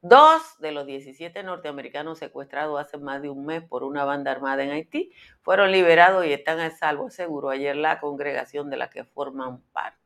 Dos 0.00 0.58
de 0.58 0.72
los 0.72 0.86
17 0.86 1.42
norteamericanos 1.42 2.18
secuestrados 2.18 2.80
hace 2.80 2.96
más 2.96 3.20
de 3.20 3.28
un 3.28 3.44
mes 3.44 3.62
por 3.62 3.84
una 3.84 4.06
banda 4.06 4.30
armada 4.30 4.62
en 4.64 4.70
Haití 4.70 5.12
fueron 5.42 5.70
liberados 5.70 6.24
y 6.24 6.32
están 6.32 6.60
a 6.60 6.70
salvo, 6.70 7.08
aseguró 7.08 7.50
ayer 7.50 7.76
la 7.76 8.00
congregación 8.00 8.70
de 8.70 8.78
la 8.78 8.88
que 8.88 9.04
forman 9.04 9.60
parte. 9.74 9.99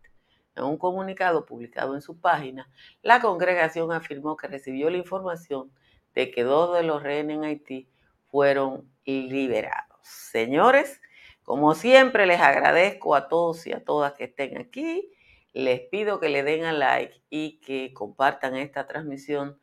En 0.57 0.65
un 0.65 0.79
comunicado 0.79 1.47
publicado 1.47 1.95
en 1.95 2.03
su 2.03 2.21
página, 2.21 2.71
la 3.03 3.21
congregación 3.21 3.93
afirmó 3.93 4.37
que 4.37 4.47
recibió 4.47 4.89
la 4.91 4.99
información 4.99 5.73
de 6.15 6.31
que 6.31 6.45
dos 6.45 6.77
de 6.77 6.85
los 6.85 7.03
rehenes 7.03 7.37
en 7.37 7.45
Haití 7.45 7.89
fueron 8.27 8.89
liberados. 9.05 9.99
Señores, 10.03 11.01
como 11.43 11.75
siempre 11.75 12.27
les 12.27 12.41
agradezco 12.41 13.15
a 13.15 13.29
todos 13.29 13.67
y 13.67 13.73
a 13.73 13.85
todas 13.85 14.15
que 14.15 14.25
estén 14.25 14.59
aquí. 14.59 15.11
Les 15.53 15.81
pido 15.83 16.19
que 16.19 16.29
le 16.29 16.43
den 16.43 16.65
a 16.65 16.73
like 16.73 17.23
y 17.31 17.61
que 17.61 17.93
compartan 17.93 18.57
esta 18.57 18.87
transmisión 18.87 19.61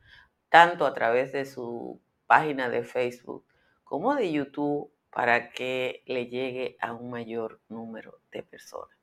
tanto 0.48 0.86
a 0.86 0.94
través 0.94 1.32
de 1.32 1.44
su 1.44 2.00
página 2.26 2.68
de 2.70 2.82
Facebook 2.82 3.44
como 3.84 4.14
de 4.14 4.32
YouTube 4.32 4.90
para 5.10 5.50
que 5.50 6.02
le 6.06 6.26
llegue 6.28 6.76
a 6.80 6.92
un 6.92 7.10
mayor 7.10 7.60
número 7.68 8.20
de 8.30 8.42
personas. 8.42 9.01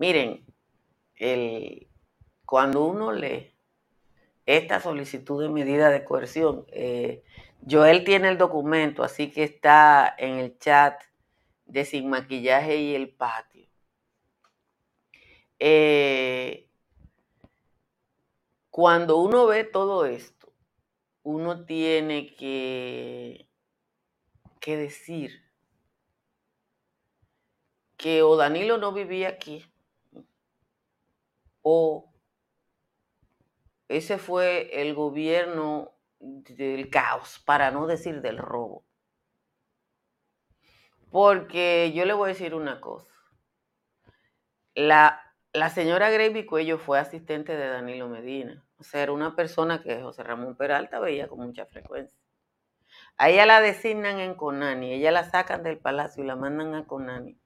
Miren, 0.00 0.46
cuando 2.46 2.86
uno 2.86 3.12
lee 3.12 3.52
esta 4.46 4.80
solicitud 4.80 5.42
de 5.42 5.50
medida 5.50 5.90
de 5.90 6.04
coerción, 6.04 6.64
eh, 6.68 7.22
Joel 7.70 8.02
tiene 8.02 8.30
el 8.30 8.38
documento, 8.38 9.04
así 9.04 9.30
que 9.30 9.44
está 9.44 10.14
en 10.16 10.38
el 10.38 10.58
chat 10.58 11.02
de 11.66 11.84
Sin 11.84 12.08
Maquillaje 12.08 12.76
y 12.76 12.94
el 12.94 13.10
Patio. 13.10 13.68
Eh, 15.58 16.66
cuando 18.70 19.18
uno 19.18 19.46
ve 19.46 19.64
todo 19.64 20.06
esto, 20.06 20.50
uno 21.24 21.66
tiene 21.66 22.34
que, 22.36 23.46
que 24.60 24.78
decir 24.78 25.44
que 27.98 28.22
o 28.22 28.36
Danilo 28.36 28.78
no 28.78 28.94
vivía 28.94 29.28
aquí, 29.28 29.69
ese 33.88 34.18
fue 34.18 34.82
el 34.82 34.94
gobierno 34.94 35.92
del 36.20 36.90
caos, 36.90 37.42
para 37.44 37.72
no 37.72 37.86
decir 37.86 38.20
del 38.20 38.38
robo. 38.38 38.84
Porque 41.10 41.90
yo 41.92 42.04
le 42.04 42.12
voy 42.12 42.26
a 42.26 42.34
decir 42.34 42.54
una 42.54 42.80
cosa. 42.80 43.10
La, 44.74 45.20
la 45.52 45.70
señora 45.70 46.10
Gravy 46.10 46.46
Cuello 46.46 46.78
fue 46.78 47.00
asistente 47.00 47.56
de 47.56 47.66
Danilo 47.66 48.08
Medina. 48.08 48.64
O 48.78 48.84
sea, 48.84 49.02
era 49.02 49.12
una 49.12 49.34
persona 49.34 49.82
que 49.82 50.00
José 50.00 50.22
Ramón 50.22 50.56
Peralta 50.56 51.00
veía 51.00 51.26
con 51.26 51.40
mucha 51.40 51.66
frecuencia. 51.66 52.16
A 53.16 53.28
ella 53.28 53.44
la 53.44 53.60
designan 53.60 54.20
en 54.20 54.34
Conani, 54.34 54.92
ella 54.92 55.10
la 55.10 55.28
sacan 55.28 55.64
del 55.64 55.78
palacio 55.78 56.22
y 56.22 56.26
la 56.26 56.36
mandan 56.36 56.74
a 56.74 56.86
Conani. 56.86 57.39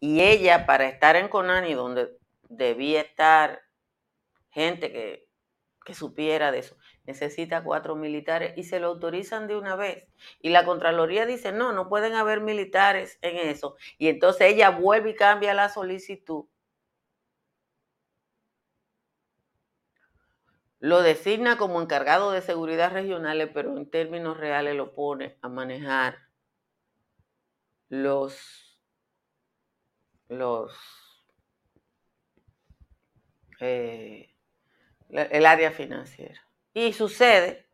Y 0.00 0.22
ella, 0.22 0.66
para 0.66 0.88
estar 0.88 1.16
en 1.16 1.28
Conani, 1.28 1.74
donde 1.74 2.16
debía 2.48 3.02
estar 3.02 3.60
gente 4.50 4.90
que, 4.90 5.28
que 5.84 5.94
supiera 5.94 6.50
de 6.50 6.60
eso, 6.60 6.76
necesita 7.04 7.62
cuatro 7.62 7.96
militares 7.96 8.54
y 8.56 8.64
se 8.64 8.80
lo 8.80 8.88
autorizan 8.88 9.46
de 9.46 9.56
una 9.56 9.76
vez. 9.76 10.08
Y 10.40 10.50
la 10.50 10.64
Contraloría 10.64 11.26
dice, 11.26 11.52
no, 11.52 11.72
no 11.72 11.88
pueden 11.88 12.14
haber 12.14 12.40
militares 12.40 13.18
en 13.22 13.36
eso. 13.48 13.76
Y 13.98 14.08
entonces 14.08 14.52
ella 14.52 14.70
vuelve 14.70 15.10
y 15.10 15.14
cambia 15.16 15.54
la 15.54 15.68
solicitud 15.68 16.46
Lo 20.80 21.02
designa 21.02 21.58
como 21.58 21.82
encargado 21.82 22.32
de 22.32 22.40
seguridad 22.40 22.90
regionales, 22.90 23.50
pero 23.52 23.76
en 23.76 23.90
términos 23.90 24.38
reales 24.38 24.74
lo 24.74 24.94
pone 24.94 25.36
a 25.42 25.50
manejar 25.50 26.16
los, 27.90 28.69
los 30.30 30.72
eh, 33.60 34.34
el 35.10 35.46
área 35.46 35.70
financiera. 35.70 36.40
Y 36.72 36.92
sucede 36.92 37.66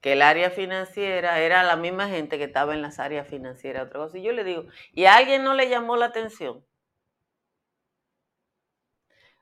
que 0.00 0.12
el 0.12 0.22
área 0.22 0.50
financiera 0.50 1.40
era 1.40 1.62
la 1.62 1.76
misma 1.76 2.08
gente 2.08 2.38
que 2.38 2.44
estaba 2.44 2.74
en 2.74 2.82
las 2.82 2.98
áreas 2.98 3.26
financieras. 3.26 3.86
Otra 3.86 4.00
cosa. 4.00 4.18
Y 4.18 4.22
yo 4.22 4.32
le 4.32 4.44
digo, 4.44 4.64
¿y 4.92 5.06
a 5.06 5.16
alguien 5.16 5.44
no 5.44 5.54
le 5.54 5.68
llamó 5.68 5.96
la 5.96 6.06
atención? 6.06 6.64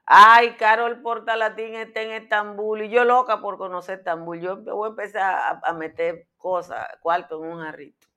Ay, 0.04 0.56
Carol 0.56 1.02
Portalatín 1.02 1.74
está 1.76 2.02
en 2.02 2.10
Estambul 2.10 2.82
y 2.82 2.90
yo 2.90 3.04
loca 3.04 3.40
por 3.40 3.58
conocer 3.58 3.98
Estambul. 4.00 4.40
Yo 4.40 4.56
voy 4.62 4.88
a 4.88 4.90
empezar 4.90 5.60
a, 5.62 5.72
meter 5.72 6.26
cosas, 6.36 6.88
cuarto 7.00 7.42
en 7.42 7.52
un 7.52 7.62
jarrito. 7.62 8.09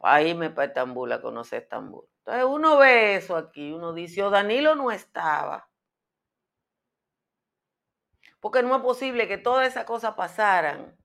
Me 0.00 0.50
para 0.50 0.68
Estambul 0.68 1.12
a 1.12 1.20
conocer 1.20 1.62
Estambul. 1.62 2.06
Entonces 2.18 2.44
uno 2.44 2.76
ve 2.78 3.16
eso 3.16 3.36
aquí, 3.36 3.72
uno 3.72 3.92
dice, 3.92 4.22
oh, 4.22 4.30
Danilo 4.30 4.74
no 4.74 4.90
estaba. 4.90 5.68
Porque 8.40 8.62
no 8.62 8.76
es 8.76 8.82
posible 8.82 9.28
que 9.28 9.38
todas 9.38 9.66
esas 9.66 9.84
cosas 9.84 10.14
pasaran 10.14 10.96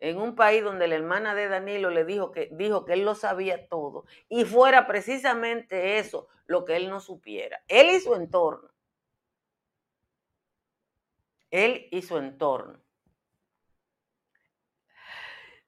en 0.00 0.18
un 0.18 0.34
país 0.34 0.62
donde 0.62 0.88
la 0.88 0.94
hermana 0.94 1.34
de 1.34 1.48
Danilo 1.48 1.90
le 1.90 2.04
dijo 2.04 2.30
que, 2.30 2.48
dijo 2.52 2.84
que 2.84 2.94
él 2.94 3.04
lo 3.04 3.14
sabía 3.14 3.68
todo 3.68 4.04
y 4.28 4.44
fuera 4.44 4.86
precisamente 4.86 5.98
eso 5.98 6.28
lo 6.46 6.64
que 6.64 6.76
él 6.76 6.88
no 6.88 7.00
supiera. 7.00 7.62
Él 7.68 7.90
y 7.90 8.00
su 8.00 8.14
entorno. 8.14 8.70
Él 11.50 11.88
y 11.90 12.02
su 12.02 12.18
entorno. 12.18 12.80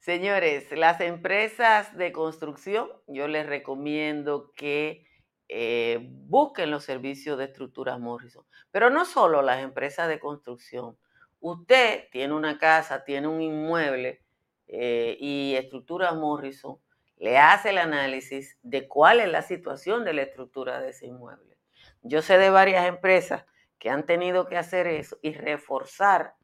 Señores, 0.00 0.72
las 0.72 0.98
empresas 1.02 1.94
de 1.94 2.10
construcción, 2.10 2.88
yo 3.06 3.28
les 3.28 3.46
recomiendo 3.46 4.50
que 4.56 5.04
eh, 5.48 5.98
busquen 6.00 6.70
los 6.70 6.84
servicios 6.84 7.36
de 7.36 7.44
estructuras 7.44 8.00
Morrison, 8.00 8.46
pero 8.70 8.88
no 8.88 9.04
solo 9.04 9.42
las 9.42 9.62
empresas 9.62 10.08
de 10.08 10.18
construcción. 10.18 10.96
Usted 11.38 12.04
tiene 12.12 12.32
una 12.32 12.56
casa, 12.56 13.04
tiene 13.04 13.28
un 13.28 13.42
inmueble 13.42 14.22
eh, 14.68 15.18
y 15.20 15.54
estructuras 15.56 16.16
Morrison 16.16 16.78
le 17.18 17.36
hace 17.36 17.68
el 17.68 17.78
análisis 17.78 18.58
de 18.62 18.88
cuál 18.88 19.20
es 19.20 19.28
la 19.28 19.42
situación 19.42 20.06
de 20.06 20.14
la 20.14 20.22
estructura 20.22 20.80
de 20.80 20.90
ese 20.90 21.08
inmueble. 21.08 21.58
Yo 22.00 22.22
sé 22.22 22.38
de 22.38 22.48
varias 22.48 22.86
empresas 22.86 23.44
que 23.78 23.90
han 23.90 24.06
tenido 24.06 24.46
que 24.46 24.56
hacer 24.56 24.86
eso 24.86 25.18
y 25.20 25.34
reforzar 25.34 26.36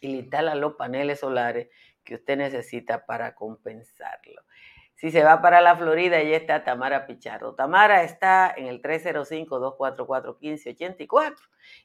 y 0.02 0.08
le 0.08 0.18
instala 0.20 0.56
los 0.56 0.76
paneles 0.76 1.20
solares 1.20 1.68
que 2.04 2.16
usted 2.16 2.38
necesita 2.38 3.06
para 3.06 3.36
compensarlo. 3.36 4.42
Si 4.96 5.12
se 5.12 5.24
va 5.24 5.42
para 5.42 5.62
la 5.62 5.78
Florida, 5.78 6.18
ahí 6.18 6.34
está 6.34 6.66
Tamara 6.66 7.08
Pichardo. 7.08 7.56
Tamara 7.56 8.04
está 8.04 8.54
en 8.58 8.68
el 8.68 8.82
305-244-1584 8.82 11.38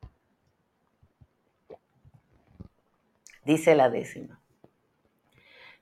Dice 3.45 3.75
la 3.75 3.89
décima. 3.89 4.38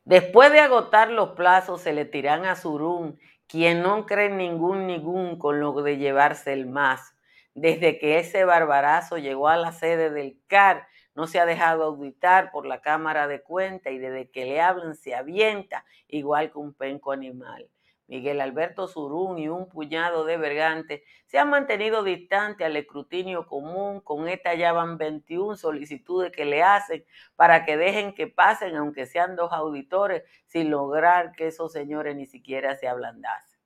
Después 0.08 0.54
de 0.54 0.62
agotar 0.62 1.12
los 1.12 1.32
plazos, 1.32 1.82
se 1.82 1.91
le 1.91 2.06
tiran 2.06 2.46
a 2.46 2.56
Surún, 2.56 3.20
quien 3.46 3.82
no 3.82 4.06
cree 4.06 4.30
ningún 4.30 4.88
ningún 4.88 5.38
con 5.38 5.60
lo 5.60 5.74
de 5.82 5.98
llevarse 5.98 6.54
el 6.54 6.65
más. 6.65 7.13
Desde 7.54 8.00
que 8.00 8.17
ese 8.17 8.46
barbarazo 8.46 9.17
llegó 9.17 9.50
a 9.50 9.58
la 9.58 9.74
sede 9.74 10.10
del 10.10 10.39
CAR, 10.48 10.88
no 11.13 11.28
se 11.28 11.41
ha 11.41 11.46
dejado 11.46 11.84
auditar 11.84 12.52
por 12.52 12.65
la 12.65 12.80
Cámara 12.80 13.28
de 13.28 13.41
Cuentas 13.41 13.91
y 13.91 13.98
desde 13.98 14.32
que 14.32 14.46
le 14.46 14.62
hablan 14.62 14.96
se 14.96 15.13
avienta 15.13 15.84
igual 16.08 16.54
que 16.54 16.58
un 16.58 16.74
penco 16.74 17.12
animal. 17.12 17.70
Miguel 18.08 18.39
Alberto 18.41 18.88
Surún 18.88 19.38
y 19.38 19.50
un 19.50 19.67
puñado 19.67 20.26
de 20.26 20.38
vergantes 20.38 21.02
se 21.26 21.38
han 21.38 21.50
mantenido 21.50 22.04
distantes 22.04 22.65
al 22.65 22.78
escrutinio 22.78 23.46
común. 23.48 24.00
Con 24.02 24.30
esta 24.30 24.56
ya 24.56 24.72
van 24.72 24.98
21 24.98 25.58
solicitudes 25.58 26.32
que 26.32 26.46
le 26.46 26.63
hacen 26.63 27.06
para 27.36 27.65
que 27.65 27.76
dejen 27.78 28.15
que 28.15 28.28
pasen, 28.28 28.76
aunque 28.78 29.06
sean 29.06 29.36
dos 29.36 29.52
auditores, 29.52 30.24
sin 30.46 30.72
lograr 30.72 31.34
que 31.34 31.48
esos 31.48 31.74
señores 31.74 32.15
ni 32.15 32.26
siquiera 32.26 32.76
se 32.76 32.88
ablandasen. 32.88 33.57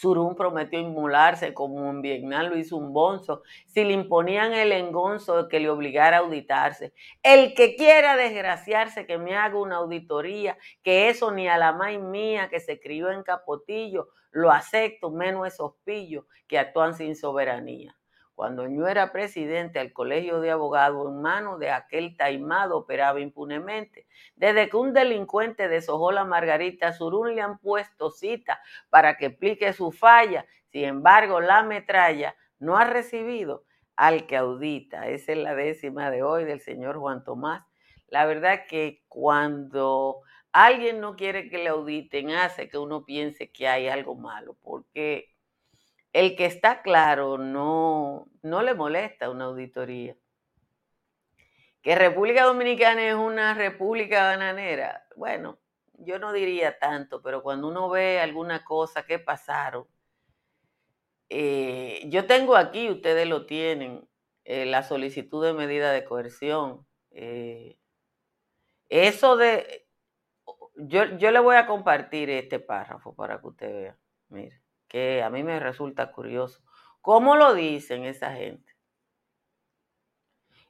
Surún 0.00 0.34
prometió 0.34 0.78
inmolarse 0.78 1.52
como 1.52 1.90
en 1.90 2.00
Vietnam 2.00 2.46
lo 2.46 2.56
hizo 2.56 2.78
un 2.78 2.94
bonzo, 2.94 3.42
si 3.66 3.84
le 3.84 3.92
imponían 3.92 4.54
el 4.54 4.72
engonzo 4.72 5.46
que 5.46 5.60
le 5.60 5.68
obligara 5.68 6.16
a 6.16 6.20
auditarse. 6.20 6.94
El 7.22 7.52
que 7.52 7.76
quiera 7.76 8.16
desgraciarse 8.16 9.04
que 9.04 9.18
me 9.18 9.36
haga 9.36 9.58
una 9.58 9.76
auditoría, 9.76 10.56
que 10.82 11.10
eso 11.10 11.32
ni 11.32 11.48
a 11.48 11.58
la 11.58 11.72
más 11.72 12.00
mía 12.00 12.48
que 12.48 12.60
se 12.60 12.80
crió 12.80 13.10
en 13.10 13.22
Capotillo, 13.22 14.08
lo 14.30 14.50
acepto, 14.50 15.10
menos 15.10 15.46
esos 15.46 15.74
pillos 15.84 16.24
que 16.48 16.58
actúan 16.58 16.94
sin 16.94 17.14
soberanía. 17.14 17.94
Cuando 18.40 18.66
yo 18.66 18.88
era 18.88 19.12
presidente 19.12 19.80
al 19.80 19.92
colegio 19.92 20.40
de 20.40 20.50
abogados 20.50 21.06
en 21.10 21.20
manos 21.20 21.58
de 21.58 21.70
aquel 21.70 22.16
taimado 22.16 22.78
operaba 22.78 23.20
impunemente. 23.20 24.06
Desde 24.34 24.70
que 24.70 24.78
un 24.78 24.94
delincuente 24.94 25.68
deshojó 25.68 26.10
la 26.10 26.24
Margarita 26.24 26.94
Surún 26.94 27.34
le 27.34 27.42
han 27.42 27.58
puesto 27.58 28.10
cita 28.10 28.62
para 28.88 29.18
que 29.18 29.26
explique 29.26 29.74
su 29.74 29.92
falla. 29.92 30.46
Sin 30.72 30.84
embargo, 30.84 31.42
la 31.42 31.62
metralla 31.64 32.34
no 32.58 32.78
ha 32.78 32.84
recibido 32.84 33.66
al 33.94 34.26
que 34.26 34.38
audita. 34.38 35.08
Esa 35.08 35.32
es 35.32 35.38
la 35.38 35.54
décima 35.54 36.10
de 36.10 36.22
hoy 36.22 36.46
del 36.46 36.60
señor 36.60 36.96
Juan 36.96 37.22
Tomás. 37.24 37.66
La 38.08 38.24
verdad 38.24 38.64
que 38.66 39.02
cuando 39.08 40.22
alguien 40.50 40.98
no 41.02 41.14
quiere 41.14 41.50
que 41.50 41.58
le 41.58 41.68
auditen, 41.68 42.30
hace 42.30 42.70
que 42.70 42.78
uno 42.78 43.04
piense 43.04 43.52
que 43.52 43.68
hay 43.68 43.88
algo 43.88 44.14
malo, 44.14 44.56
porque 44.62 45.29
el 46.12 46.36
que 46.36 46.46
está 46.46 46.82
claro 46.82 47.38
no, 47.38 48.28
no 48.42 48.62
le 48.62 48.74
molesta 48.74 49.30
una 49.30 49.44
auditoría. 49.44 50.16
Que 51.82 51.94
República 51.94 52.44
Dominicana 52.44 53.06
es 53.08 53.14
una 53.14 53.54
república 53.54 54.24
bananera. 54.24 55.06
Bueno, 55.16 55.58
yo 55.94 56.18
no 56.18 56.32
diría 56.32 56.78
tanto, 56.78 57.22
pero 57.22 57.42
cuando 57.42 57.68
uno 57.68 57.88
ve 57.88 58.20
alguna 58.20 58.64
cosa 58.64 59.04
que 59.04 59.18
pasaron, 59.18 59.86
eh, 61.30 62.02
yo 62.06 62.26
tengo 62.26 62.56
aquí, 62.56 62.90
ustedes 62.90 63.26
lo 63.28 63.46
tienen, 63.46 64.06
eh, 64.44 64.66
la 64.66 64.82
solicitud 64.82 65.44
de 65.44 65.54
medida 65.54 65.92
de 65.92 66.04
coerción. 66.04 66.86
Eh, 67.12 67.78
eso 68.88 69.36
de, 69.36 69.86
yo, 70.76 71.04
yo 71.18 71.30
le 71.30 71.38
voy 71.40 71.56
a 71.56 71.66
compartir 71.66 72.30
este 72.30 72.58
párrafo 72.58 73.14
para 73.14 73.40
que 73.40 73.46
usted 73.46 73.72
vea. 73.72 73.98
Mire 74.28 74.60
que 74.90 75.22
a 75.22 75.30
mí 75.30 75.42
me 75.42 75.58
resulta 75.60 76.12
curioso. 76.12 76.60
¿Cómo 77.00 77.36
lo 77.36 77.54
dicen 77.54 78.04
esa 78.04 78.34
gente? 78.34 78.74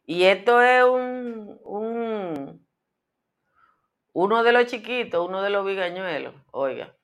Y 0.04 0.24
esto 0.24 0.61
es 0.62 0.85
un, 0.85 1.59
un 1.64 2.66
uno 4.12 4.42
de 4.42 4.52
los 4.52 4.66
chiquitos, 4.66 5.26
uno 5.26 5.42
de 5.42 5.50
los 5.50 5.64
bigañuelos, 5.64 6.35
oiga. 6.50 6.94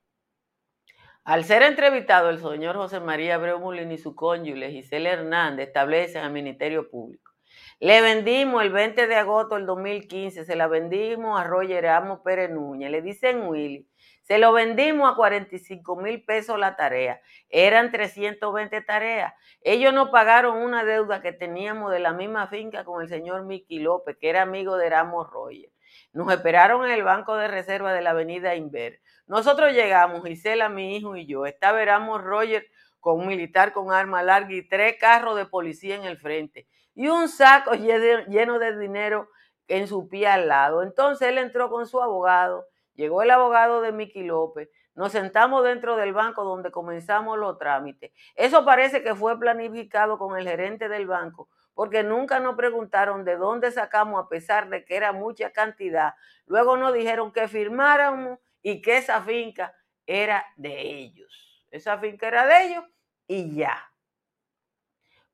Al 1.25 1.45
ser 1.45 1.63
entrevistado, 1.63 2.31
el 2.31 2.39
señor 2.39 2.77
José 2.77 3.01
María 3.01 3.37
Abreu 3.37 3.59
Mulín 3.59 3.91
y 3.91 3.99
su 3.99 4.15
cónyuge 4.15 4.71
Gisela 4.71 5.11
Hernández 5.11 5.69
establecen 5.69 6.23
al 6.23 6.33
Ministerio 6.33 6.91
Público. 6.91 7.33
Le 7.81 8.01
vendimos 8.01 8.63
el 8.63 8.71
20 8.71 9.07
de 9.07 9.17
agosto 9.17 9.57
del 9.57 9.67
2015, 9.67 10.45
se 10.45 10.57
la 10.57 10.69
vendimos 10.69 11.41
a 11.41 11.45
Roger 11.45 11.87
Amo 11.89 12.23
Pérez 12.23 12.51
Núñez. 12.51 12.91
Le 12.91 13.03
dicen 13.03 13.49
Willy 13.49 13.89
se 14.27 14.39
lo 14.39 14.53
vendimos 14.53 15.09
a 15.09 15.15
45 15.15 15.95
mil 15.95 16.25
pesos 16.25 16.59
la 16.59 16.75
tarea. 16.75 17.21
Eran 17.49 17.93
320 17.93 18.81
tareas. 18.81 19.33
Ellos 19.61 19.95
nos 19.95 20.09
pagaron 20.09 20.57
una 20.57 20.85
deuda 20.85 21.23
que 21.23 21.31
teníamos 21.31 21.93
de 21.93 22.01
la 22.01 22.13
misma 22.13 22.49
finca 22.49 22.85
con 22.85 23.01
el 23.01 23.09
señor 23.09 23.45
Miki 23.45 23.79
López, 23.79 24.17
que 24.21 24.29
era 24.29 24.43
amigo 24.43 24.77
de 24.77 24.91
Ramos 24.91 25.31
Roger. 25.31 25.71
Nos 26.13 26.33
esperaron 26.33 26.85
en 26.85 26.91
el 26.91 27.05
banco 27.05 27.37
de 27.37 27.47
reserva 27.47 27.93
de 27.93 28.03
la 28.03 28.11
avenida 28.11 28.57
Inver. 28.57 29.01
Nosotros 29.29 29.73
llegamos, 29.73 30.25
Gisela, 30.25 30.69
mi 30.69 30.97
hijo 30.97 31.15
y 31.15 31.25
yo. 31.27 31.47
Estaba 31.47 31.85
Ramos 31.85 32.21
Roger 32.21 32.67
con 32.99 33.21
un 33.21 33.29
militar 33.29 33.73
con 33.73 33.93
arma 33.93 34.25
larga 34.25 34.53
y 34.53 34.67
tres 34.67 34.97
carros 34.99 35.37
de 35.37 35.47
policía 35.47 35.95
en 35.95 36.03
el 36.03 36.19
frente. 36.19 36.67
Y 36.97 37.07
un 37.07 37.29
saco 37.29 37.75
lleno 37.75 38.59
de 38.59 38.77
dinero 38.77 39.29
en 39.69 39.87
su 39.87 40.09
pie 40.09 40.27
al 40.27 40.49
lado. 40.49 40.83
Entonces 40.83 41.29
él 41.29 41.39
entró 41.39 41.71
con 41.71 41.87
su 41.87 42.03
abogado 42.03 42.67
Llegó 42.97 43.23
el 43.23 43.31
abogado 43.31 43.83
de 43.83 43.93
Miki 43.93 44.25
López, 44.25 44.71
nos 44.95 45.13
sentamos 45.13 45.63
dentro 45.63 45.97
del 45.97 46.15
banco 46.15 46.45
donde 46.45 46.71
comenzamos 46.71 47.39
los 47.39 47.59
trámites. 47.59 48.13
Eso 48.35 48.65
parece 48.65 49.03
que 49.03 49.15
fue 49.15 49.39
planificado 49.39 50.19
con 50.19 50.39
el 50.39 50.49
gerente 50.49 50.89
del 50.89 51.07
banco, 51.07 51.51
porque 51.75 52.03
nunca 52.03 52.41
nos 52.41 52.57
preguntaron 52.57 53.23
de 53.25 53.37
dónde 53.37 53.71
sacamos 53.71 54.25
a 54.25 54.29
pesar 54.29 54.71
de 54.71 54.87
que 54.87 54.97
era 54.97 55.13
mucha 55.13 55.51
cantidad. 55.51 56.15
Luego 56.47 56.79
nos 56.79 56.95
dijeron 56.95 57.31
que 57.31 57.47
firmáramos 57.49 58.39
y 58.63 58.81
que 58.81 58.97
esa 58.97 59.21
finca 59.21 59.75
era 60.07 60.47
de 60.57 60.81
ellos. 60.81 61.63
Esa 61.71 61.99
finca 61.99 62.29
era 62.29 62.47
de 62.47 62.67
ellos 62.67 62.85
y 63.27 63.55
ya. 63.55 63.93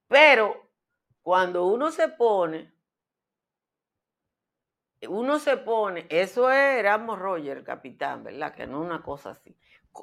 Pero 0.08 0.68
cuando 1.22 1.66
uno 1.66 1.92
se 1.92 2.08
pone 2.08 2.71
uno 5.08 5.38
se 5.38 5.56
pone, 5.56 6.06
eso 6.08 6.50
es 6.50 6.78
Erasmo 6.78 7.16
Roger, 7.16 7.64
capitán, 7.64 8.24
¿verdad? 8.24 8.54
Que 8.54 8.66
no 8.66 8.80
una 8.80 9.02
cosa 9.02 9.30
así. 9.30 9.56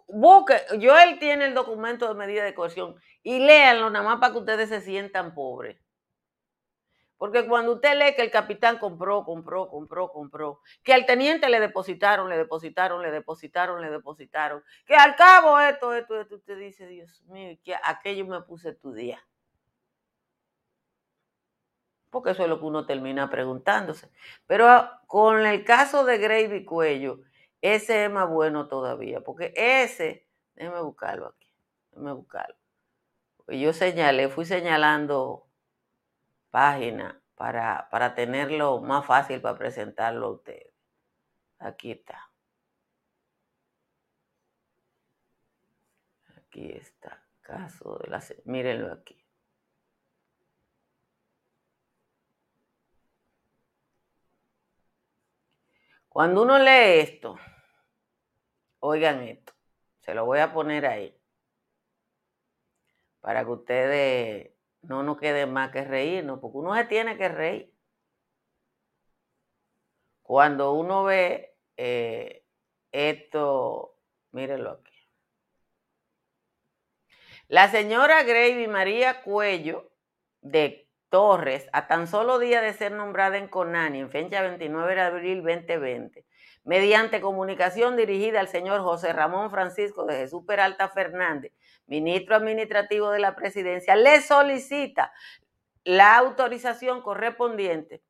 Busque, 0.08 0.56
yo 0.78 0.98
él 0.98 1.18
tiene 1.20 1.46
el 1.46 1.54
documento 1.54 2.08
de 2.08 2.14
medida 2.14 2.44
de 2.44 2.54
coerción 2.54 2.96
y 3.24 3.40
léanlo 3.40 3.90
nada 3.90 4.06
más 4.06 4.20
para 4.20 4.34
que 4.34 4.40
ustedes 4.40 4.70
se 4.70 4.82
sientan 4.82 5.34
pobres. 5.34 5.78
Porque 7.18 7.46
cuando 7.48 7.74
usted 7.74 7.98
lee 7.98 8.16
que 8.16 8.22
el 8.22 8.32
capitán 8.32 8.78
compró, 8.78 9.26
compró, 9.26 9.68
compró, 9.68 10.10
compró, 10.10 10.62
que 10.84 10.94
al 10.94 11.06
teniente 11.06 11.50
le 11.50 11.60
depositaron, 11.60 12.30
le 12.30 12.38
depositaron, 12.38 13.02
le 13.02 13.12
depositaron, 13.12 13.82
le 13.82 13.90
depositaron, 13.90 14.64
que 14.86 14.96
al 14.96 15.16
cabo 15.16 15.60
esto, 15.60 15.94
esto, 15.94 16.22
esto, 16.22 16.36
usted 16.36 16.58
dice, 16.58 16.88
Dios 16.88 17.22
mío, 17.26 17.58
que 17.64 17.76
aquello 17.84 18.26
me 18.26 18.42
puse 18.44 18.74
tu 18.74 18.94
día 18.94 19.22
porque 22.10 22.32
eso 22.32 22.44
es 22.44 22.50
lo 22.50 22.60
que 22.60 22.66
uno 22.66 22.86
termina 22.86 23.30
preguntándose. 23.30 24.10
Pero 24.48 24.68
ah, 24.68 25.02
con 25.08 25.46
el 25.46 25.64
caso 25.64 26.06
de 26.06 26.18
Gravy 26.18 26.66
Cuello, 26.66 27.22
ese 27.62 28.06
es 28.06 28.12
más 28.12 28.30
bueno 28.30 28.68
todavía, 28.68 29.22
porque 29.22 29.54
ese, 29.56 30.28
déjeme 30.56 30.82
buscarlo 30.82 31.28
aquí, 31.28 31.54
déjeme 31.92 32.14
buscarlo. 32.14 32.56
yo 33.48 33.74
señalé, 33.74 34.30
fui 34.30 34.46
señalando 34.46 35.48
páginas 36.52 37.16
para, 37.36 37.90
para 37.90 38.16
tenerlo 38.16 38.82
más 38.82 39.06
fácil 39.06 39.42
para 39.42 39.58
presentarlo 39.58 40.28
a 40.28 40.32
ustedes. 40.32 40.74
Aquí 41.60 41.92
está. 41.92 42.30
Aquí 46.38 46.72
está. 46.72 47.24
Caso 47.42 48.00
de 48.04 48.10
la... 48.10 48.24
Mírenlo 48.46 48.94
aquí. 48.94 49.19
Cuando 56.10 56.42
uno 56.42 56.58
lee 56.58 57.00
esto, 57.02 57.38
oigan 58.80 59.22
esto, 59.22 59.54
se 60.00 60.14
lo 60.16 60.26
voy 60.26 60.40
a 60.40 60.52
poner 60.52 60.86
ahí, 60.88 61.16
para 63.22 63.46
que 63.46 63.52
ustedes 63.52 64.52
no 64.82 65.04
nos 65.04 65.18
quede 65.18 65.46
más 65.46 65.72
que 65.72 65.84
reírnos, 65.84 66.40
porque 66.40 66.58
uno 66.58 66.76
se 66.76 66.86
tiene 66.86 67.16
que 67.16 67.30
reír. 67.30 67.74
Cuando 70.24 70.74
uno 70.74 71.04
ve 71.04 71.56
eh, 71.78 72.44
esto, 72.92 74.00
mírenlo 74.32 74.72
aquí. 74.72 74.94
La 77.48 77.70
señora 77.70 78.24
Gravy 78.24 78.68
María 78.68 79.22
Cuello 79.24 79.92
de 80.42 80.89
Torres, 81.10 81.68
a 81.74 81.88
tan 81.88 82.06
solo 82.06 82.38
día 82.38 82.62
de 82.62 82.74
ser 82.74 82.92
nombrada 82.92 83.38
en 83.38 83.48
CONANI, 83.48 84.00
en 84.00 84.12
fecha 84.12 84.42
29 84.42 84.94
de 84.94 85.02
abril 85.02 85.44
2020, 85.44 86.24
mediante 86.64 87.20
comunicación 87.20 87.98
dirigida 87.98 88.40
al 88.40 88.48
señor 88.48 88.82
José 88.82 89.12
Ramón 89.12 89.50
Francisco 89.50 90.06
de 90.06 90.18
Jesús 90.18 90.44
Peralta 90.46 90.88
Fernández, 90.90 91.52
ministro 91.88 92.36
administrativo 92.36 93.10
de 93.10 93.20
la 93.20 93.36
presidencia, 93.36 93.96
le 93.96 94.22
solicita 94.22 95.12
la 95.84 96.16
autorización 96.18 97.02
correspondiente 97.02 98.04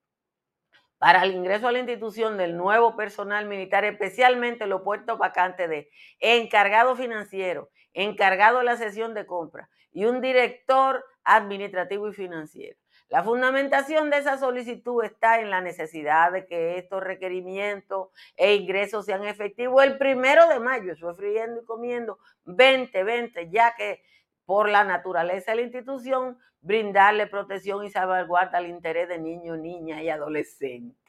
para 0.97 1.23
el 1.23 1.31
ingreso 1.31 1.69
a 1.69 1.71
la 1.71 1.79
institución 1.79 2.37
del 2.37 2.57
nuevo 2.57 2.97
personal 2.97 3.45
militar, 3.45 3.85
especialmente 3.85 4.67
los 4.67 4.81
puestos 4.81 5.17
vacantes 5.17 5.69
de 5.69 5.89
encargado 6.19 6.97
financiero, 6.97 7.69
encargado 7.93 8.57
de 8.57 8.65
la 8.65 8.75
sesión 8.75 9.13
de 9.13 9.25
compra 9.25 9.69
y 9.93 10.03
un 10.03 10.19
director 10.19 11.05
administrativo 11.23 12.09
y 12.09 12.13
financiero. 12.13 12.77
La 13.09 13.23
fundamentación 13.23 14.11
de 14.11 14.19
esa 14.19 14.37
solicitud 14.37 15.03
está 15.03 15.39
en 15.39 15.49
la 15.49 15.61
necesidad 15.61 16.31
de 16.31 16.45
que 16.45 16.77
estos 16.77 17.01
requerimientos 17.01 18.09
e 18.37 18.53
ingresos 18.53 19.05
sean 19.05 19.25
efectivos 19.25 19.83
el 19.83 19.97
primero 19.97 20.47
de 20.47 20.59
mayo. 20.59 20.93
Estoy 20.93 21.15
friendo 21.15 21.61
y 21.61 21.65
comiendo 21.65 22.19
2020, 22.45 23.49
ya 23.49 23.73
que 23.75 24.03
por 24.45 24.69
la 24.69 24.83
naturaleza 24.83 25.51
de 25.51 25.57
la 25.57 25.63
institución, 25.63 26.37
brindarle 26.61 27.25
protección 27.25 27.83
y 27.83 27.89
salvaguarda 27.89 28.59
al 28.59 28.67
interés 28.67 29.09
de 29.09 29.17
niños, 29.17 29.57
niñas 29.57 30.03
y 30.03 30.09
adolescentes. 30.09 31.08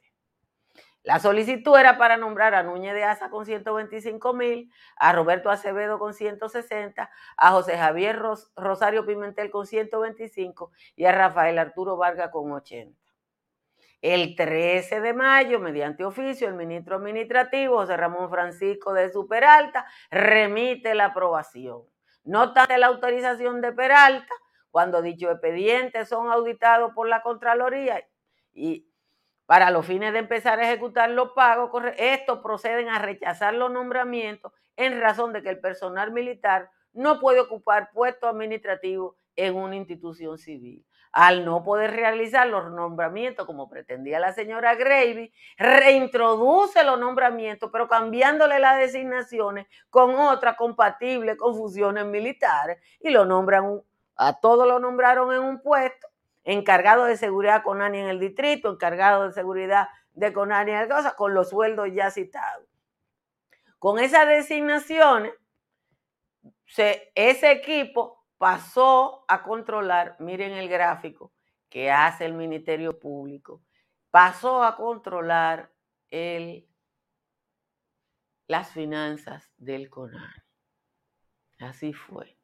La 1.02 1.18
solicitud 1.18 1.76
era 1.78 1.96
para 1.96 2.18
nombrar 2.18 2.54
a 2.54 2.62
Núñez 2.62 2.92
de 2.92 3.04
Asa 3.04 3.30
con 3.30 3.46
125 3.46 4.34
mil, 4.34 4.70
a 4.96 5.12
Roberto 5.12 5.48
Acevedo 5.48 5.98
con 5.98 6.12
160, 6.12 7.10
a 7.36 7.50
José 7.52 7.78
Javier 7.78 8.20
Rosario 8.54 9.06
Pimentel 9.06 9.50
con 9.50 9.66
125 9.66 10.72
y 10.96 11.06
a 11.06 11.12
Rafael 11.12 11.58
Arturo 11.58 11.96
Vargas 11.96 12.30
con 12.30 12.52
80. 12.52 13.00
El 14.02 14.34
13 14.34 15.00
de 15.00 15.12
mayo, 15.14 15.58
mediante 15.58 16.04
oficio, 16.04 16.48
el 16.48 16.54
ministro 16.54 16.96
administrativo 16.96 17.76
José 17.76 17.96
Ramón 17.96 18.30
Francisco 18.30 18.92
de 18.92 19.10
Superalta 19.10 19.86
remite 20.10 20.94
la 20.94 21.06
aprobación. 21.06 21.82
No 22.24 22.44
obstante 22.44 22.78
la 22.78 22.88
autorización 22.88 23.60
de 23.62 23.72
Peralta, 23.72 24.32
cuando 24.70 25.02
dichos 25.02 25.32
expedientes 25.32 26.08
son 26.08 26.30
auditados 26.30 26.92
por 26.94 27.08
la 27.08 27.22
Contraloría 27.22 28.06
y 28.52 28.89
para 29.50 29.72
los 29.72 29.84
fines 29.84 30.12
de 30.12 30.20
empezar 30.20 30.60
a 30.60 30.62
ejecutar 30.62 31.10
los 31.10 31.32
pagos, 31.32 31.72
estos 31.96 32.38
proceden 32.38 32.88
a 32.88 33.00
rechazar 33.00 33.52
los 33.52 33.68
nombramientos 33.68 34.52
en 34.76 35.00
razón 35.00 35.32
de 35.32 35.42
que 35.42 35.48
el 35.48 35.58
personal 35.58 36.12
militar 36.12 36.70
no 36.92 37.18
puede 37.18 37.40
ocupar 37.40 37.90
puestos 37.92 38.30
administrativos 38.30 39.16
en 39.34 39.56
una 39.56 39.74
institución 39.74 40.38
civil. 40.38 40.86
Al 41.10 41.44
no 41.44 41.64
poder 41.64 41.90
realizar 41.90 42.46
los 42.46 42.70
nombramientos 42.70 43.44
como 43.44 43.68
pretendía 43.68 44.20
la 44.20 44.32
señora 44.32 44.76
Gravy, 44.76 45.32
reintroduce 45.58 46.84
los 46.84 47.00
nombramientos, 47.00 47.70
pero 47.72 47.88
cambiándole 47.88 48.60
las 48.60 48.78
designaciones 48.78 49.66
con 49.90 50.14
otra 50.14 50.54
compatible 50.54 51.36
con 51.36 51.56
funciones 51.56 52.04
militares 52.06 52.78
y 53.00 53.10
lo 53.10 53.24
nombran, 53.24 53.82
a 54.14 54.38
todos 54.38 54.68
lo 54.68 54.78
nombraron 54.78 55.34
en 55.34 55.40
un 55.40 55.60
puesto 55.60 56.09
encargado 56.44 57.04
de 57.04 57.16
seguridad 57.16 57.62
Conani 57.62 57.98
en 57.98 58.08
el 58.08 58.20
distrito, 58.20 58.70
encargado 58.70 59.26
de 59.26 59.32
seguridad 59.32 59.88
de 60.12 60.32
Conani 60.32 60.72
en 60.72 60.78
el 60.78 60.88
cosa, 60.88 61.16
con 61.16 61.34
los 61.34 61.50
sueldos 61.50 61.88
ya 61.92 62.10
citados. 62.10 62.66
Con 63.78 63.98
esas 63.98 64.28
designaciones, 64.28 65.32
ese 67.14 67.52
equipo 67.52 68.26
pasó 68.38 69.24
a 69.28 69.42
controlar, 69.42 70.16
miren 70.18 70.52
el 70.52 70.68
gráfico 70.68 71.32
que 71.68 71.90
hace 71.90 72.24
el 72.24 72.34
Ministerio 72.34 72.98
Público, 72.98 73.62
pasó 74.10 74.64
a 74.64 74.76
controlar 74.76 75.72
el, 76.10 76.68
las 78.46 78.70
finanzas 78.70 79.50
del 79.56 79.88
CONANI. 79.88 80.42
Así 81.60 81.92
fue. 81.92 82.36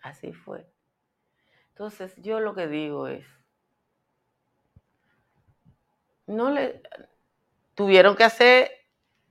Así 0.00 0.32
fue. 0.32 0.75
Entonces, 1.76 2.14
yo 2.16 2.40
lo 2.40 2.54
que 2.54 2.68
digo 2.68 3.06
es, 3.06 3.26
no 6.26 6.50
le 6.50 6.80
tuvieron 7.74 8.16
que 8.16 8.24
hacer 8.24 8.70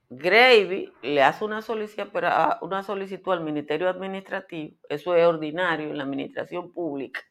Gravy 0.09 0.93
le 1.01 1.23
hace 1.23 1.43
una 1.43 1.63
solicitud, 1.63 2.07
una 2.61 2.83
solicitud 2.83 3.33
al 3.33 3.41
Ministerio 3.41 3.89
Administrativo, 3.89 4.77
eso 4.89 5.15
es 5.15 5.25
ordinario 5.25 5.89
en 5.89 5.97
la 5.97 6.03
administración 6.03 6.71
pública. 6.71 7.21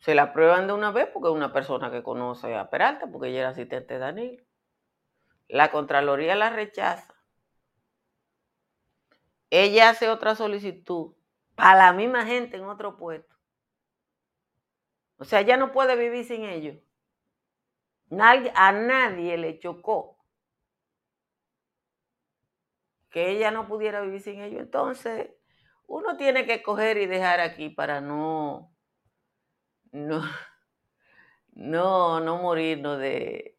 Se 0.00 0.14
la 0.14 0.24
aprueban 0.24 0.66
de 0.66 0.74
una 0.74 0.90
vez 0.90 1.08
porque 1.10 1.30
es 1.30 1.34
una 1.34 1.54
persona 1.54 1.90
que 1.90 2.02
conoce 2.02 2.54
a 2.54 2.68
Peralta, 2.68 3.06
porque 3.10 3.28
ella 3.28 3.40
era 3.40 3.48
asistente 3.48 3.94
de 3.94 4.00
Danilo. 4.00 4.44
La 5.48 5.70
Contraloría 5.70 6.36
la 6.36 6.50
rechaza. 6.50 7.14
Ella 9.48 9.88
hace 9.88 10.10
otra 10.10 10.34
solicitud 10.34 11.14
para 11.58 11.76
la 11.76 11.92
misma 11.92 12.24
gente 12.24 12.56
en 12.56 12.64
otro 12.64 12.96
puesto. 12.96 13.34
O 15.16 15.24
sea, 15.24 15.42
ya 15.42 15.56
no 15.56 15.72
puede 15.72 15.96
vivir 15.96 16.24
sin 16.24 16.44
ellos. 16.44 16.76
a 18.54 18.72
nadie 18.72 19.36
le 19.36 19.58
chocó 19.58 20.24
que 23.10 23.30
ella 23.32 23.50
no 23.50 23.66
pudiera 23.66 24.00
vivir 24.02 24.20
sin 24.20 24.40
ellos. 24.40 24.60
Entonces, 24.60 25.30
uno 25.88 26.16
tiene 26.16 26.46
que 26.46 26.62
coger 26.62 26.96
y 26.98 27.06
dejar 27.06 27.40
aquí 27.40 27.70
para 27.70 28.00
no, 28.00 28.72
no, 29.90 30.22
no, 31.54 32.20
no 32.20 32.36
morirnos 32.36 33.00
de, 33.00 33.58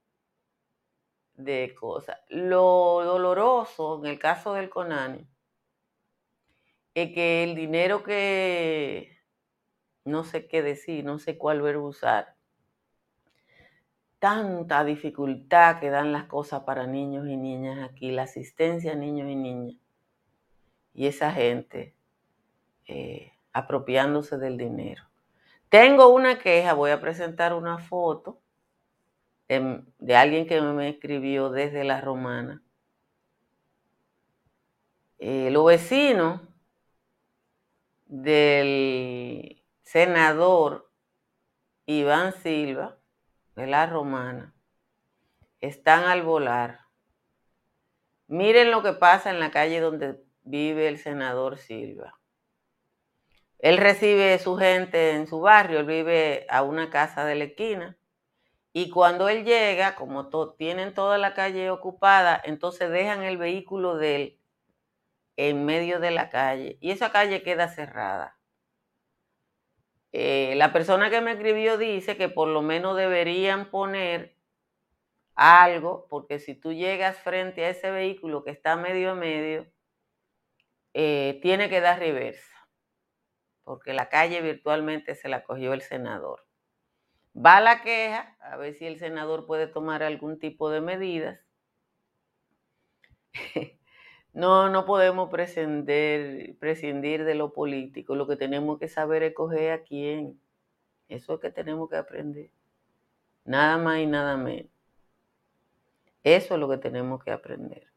de 1.33 1.75
cosas. 1.77 2.17
Lo 2.29 3.03
doloroso 3.03 3.99
en 3.99 4.11
el 4.11 4.19
caso 4.19 4.53
del 4.53 4.69
Conani 4.69 5.27
que 7.07 7.43
el 7.43 7.55
dinero 7.55 8.03
que, 8.03 9.17
no 10.05 10.23
sé 10.23 10.47
qué 10.47 10.61
decir, 10.61 11.03
no 11.05 11.19
sé 11.19 11.37
cuál 11.37 11.61
verbo 11.61 11.87
usar, 11.87 12.35
tanta 14.19 14.83
dificultad 14.83 15.79
que 15.79 15.89
dan 15.89 16.11
las 16.11 16.25
cosas 16.25 16.63
para 16.63 16.85
niños 16.85 17.27
y 17.27 17.37
niñas 17.37 17.89
aquí, 17.89 18.11
la 18.11 18.23
asistencia 18.23 18.91
a 18.91 18.95
niños 18.95 19.29
y 19.29 19.35
niñas, 19.35 19.77
y 20.93 21.07
esa 21.07 21.31
gente 21.31 21.93
eh, 22.87 23.31
apropiándose 23.53 24.37
del 24.37 24.57
dinero. 24.57 25.03
Tengo 25.69 26.09
una 26.09 26.39
queja, 26.39 26.73
voy 26.73 26.91
a 26.91 26.99
presentar 26.99 27.53
una 27.53 27.77
foto 27.77 28.41
de, 29.47 30.15
alguien 30.15 30.45
que 30.47 30.61
me 30.61 30.89
escribió 30.89 31.49
desde 31.49 31.83
la 31.83 32.01
romana. 32.01 32.61
Eh, 35.17 35.49
los 35.51 35.65
vecinos 35.65 36.41
del 38.09 39.63
senador 39.83 40.91
Iván 41.85 42.33
Silva 42.33 42.97
de 43.55 43.67
la 43.67 43.85
Romana 43.85 44.55
están 45.61 46.05
al 46.05 46.23
volar. 46.23 46.79
Miren 48.25 48.71
lo 48.71 48.81
que 48.81 48.93
pasa 48.93 49.29
en 49.29 49.39
la 49.39 49.51
calle 49.51 49.79
donde 49.79 50.23
vive 50.41 50.87
el 50.87 50.97
senador 50.97 51.59
Silva. 51.59 52.19
Él 53.59 53.77
recibe 53.77 54.39
su 54.39 54.57
gente 54.57 55.11
en 55.11 55.27
su 55.27 55.39
barrio, 55.39 55.79
él 55.79 55.85
vive 55.85 56.47
a 56.49 56.63
una 56.63 56.89
casa 56.89 57.25
de 57.25 57.35
la 57.35 57.43
esquina. 57.43 57.95
Y 58.73 58.89
cuando 58.89 59.29
él 59.29 59.45
llega, 59.45 59.93
como 59.93 60.29
tienen 60.55 60.95
toda 60.95 61.19
la 61.19 61.35
calle 61.35 61.69
ocupada, 61.69 62.41
entonces 62.43 62.89
dejan 62.89 63.21
el 63.21 63.37
vehículo 63.37 63.97
de 63.97 64.15
él 64.15 64.39
en 65.47 65.63
medio 65.63 66.01
de 66.01 66.11
la 66.11 66.29
calle 66.29 66.77
y 66.81 66.91
esa 66.91 67.13
calle 67.13 67.43
queda 67.43 67.69
cerrada. 67.69 68.37
Eh, 70.11 70.53
la 70.57 70.73
persona 70.73 71.09
que 71.09 71.21
me 71.21 71.31
escribió 71.31 71.77
dice 71.77 72.17
que 72.17 72.27
por 72.27 72.49
lo 72.49 72.61
menos 72.61 72.97
deberían 72.97 73.69
poner 73.69 74.35
algo, 75.35 76.07
porque 76.09 76.39
si 76.39 76.55
tú 76.55 76.73
llegas 76.73 77.19
frente 77.19 77.63
a 77.63 77.69
ese 77.69 77.89
vehículo 77.89 78.43
que 78.43 78.51
está 78.51 78.75
medio 78.75 79.11
a 79.11 79.15
medio, 79.15 79.65
eh, 80.93 81.39
tiene 81.41 81.69
que 81.69 81.79
dar 81.79 81.99
reversa, 81.99 82.67
porque 83.63 83.93
la 83.93 84.09
calle 84.09 84.41
virtualmente 84.41 85.15
se 85.15 85.29
la 85.29 85.45
cogió 85.45 85.71
el 85.71 85.81
senador. 85.81 86.45
Va 87.33 87.61
la 87.61 87.81
queja, 87.81 88.35
a 88.41 88.57
ver 88.57 88.73
si 88.73 88.85
el 88.85 88.99
senador 88.99 89.45
puede 89.45 89.67
tomar 89.67 90.03
algún 90.03 90.37
tipo 90.37 90.69
de 90.69 90.81
medidas. 90.81 91.39
No, 94.33 94.69
no 94.69 94.85
podemos 94.85 95.29
prescindir, 95.29 96.57
prescindir 96.59 97.25
de 97.25 97.35
lo 97.35 97.51
político. 97.53 98.15
Lo 98.15 98.27
que 98.27 98.35
tenemos 98.35 98.79
que 98.79 98.87
saber 98.87 99.23
es 99.23 99.33
coger 99.33 99.71
a 99.71 99.83
quién. 99.83 100.39
Eso 101.07 101.35
es 101.35 101.39
que 101.39 101.51
tenemos 101.51 101.89
que 101.89 101.97
aprender. 101.97 102.51
Nada 103.45 103.77
más 103.77 103.99
y 103.99 104.05
nada 104.05 104.37
menos. 104.37 104.71
Eso 106.23 106.53
es 106.53 106.59
lo 106.59 106.69
que 106.69 106.77
tenemos 106.77 107.23
que 107.23 107.31
aprender. 107.31 107.87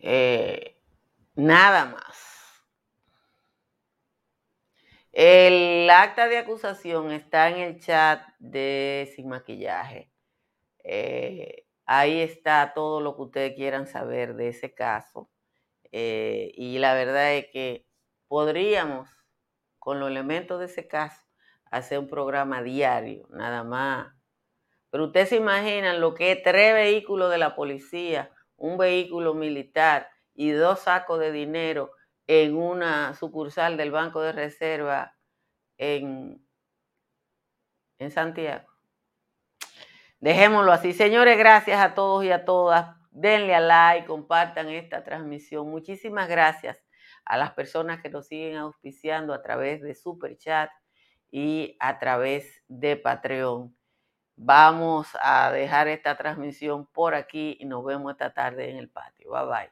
Eh, 0.00 0.76
nada 1.36 1.86
más. 1.86 2.34
El 5.12 5.88
acta 5.90 6.26
de 6.28 6.38
acusación 6.38 7.12
está 7.12 7.48
en 7.48 7.58
el 7.58 7.80
chat 7.80 8.20
de 8.40 9.12
Sin 9.14 9.28
Maquillaje. 9.28 10.10
Eh, 10.82 11.64
Ahí 11.86 12.20
está 12.20 12.72
todo 12.74 13.00
lo 13.00 13.16
que 13.16 13.22
ustedes 13.22 13.54
quieran 13.54 13.86
saber 13.86 14.34
de 14.36 14.48
ese 14.48 14.74
caso. 14.74 15.30
Eh, 15.92 16.52
y 16.56 16.78
la 16.78 16.94
verdad 16.94 17.34
es 17.34 17.46
que 17.52 17.86
podríamos, 18.28 19.10
con 19.78 20.00
los 20.00 20.10
elementos 20.10 20.58
de 20.60 20.66
ese 20.66 20.88
caso, 20.88 21.22
hacer 21.70 21.98
un 21.98 22.08
programa 22.08 22.62
diario, 22.62 23.26
nada 23.30 23.64
más. 23.64 24.12
Pero 24.90 25.06
ustedes 25.06 25.30
se 25.30 25.36
imaginan 25.36 26.00
lo 26.00 26.14
que 26.14 26.32
es 26.32 26.42
tres 26.42 26.74
vehículos 26.74 27.30
de 27.30 27.38
la 27.38 27.54
policía, 27.54 28.30
un 28.56 28.78
vehículo 28.78 29.34
militar 29.34 30.08
y 30.34 30.50
dos 30.50 30.80
sacos 30.80 31.20
de 31.20 31.32
dinero 31.32 31.92
en 32.26 32.56
una 32.56 33.14
sucursal 33.14 33.76
del 33.76 33.90
Banco 33.90 34.20
de 34.22 34.32
Reserva 34.32 35.16
en, 35.78 36.46
en 37.98 38.10
Santiago. 38.10 38.73
Dejémoslo 40.24 40.72
así. 40.72 40.94
Señores, 40.94 41.36
gracias 41.36 41.78
a 41.78 41.92
todos 41.92 42.24
y 42.24 42.32
a 42.32 42.46
todas. 42.46 42.96
Denle 43.10 43.54
a 43.54 43.60
like, 43.60 44.06
compartan 44.06 44.70
esta 44.70 45.04
transmisión. 45.04 45.70
Muchísimas 45.70 46.30
gracias 46.30 46.82
a 47.26 47.36
las 47.36 47.52
personas 47.52 48.00
que 48.00 48.08
nos 48.08 48.26
siguen 48.28 48.56
auspiciando 48.56 49.34
a 49.34 49.42
través 49.42 49.82
de 49.82 49.94
Super 49.94 50.38
Chat 50.38 50.70
y 51.30 51.76
a 51.78 51.98
través 51.98 52.62
de 52.68 52.96
Patreon. 52.96 53.76
Vamos 54.34 55.08
a 55.20 55.52
dejar 55.52 55.88
esta 55.88 56.16
transmisión 56.16 56.86
por 56.86 57.14
aquí 57.14 57.58
y 57.60 57.66
nos 57.66 57.84
vemos 57.84 58.12
esta 58.12 58.32
tarde 58.32 58.70
en 58.70 58.78
el 58.78 58.88
patio. 58.88 59.30
Bye 59.30 59.70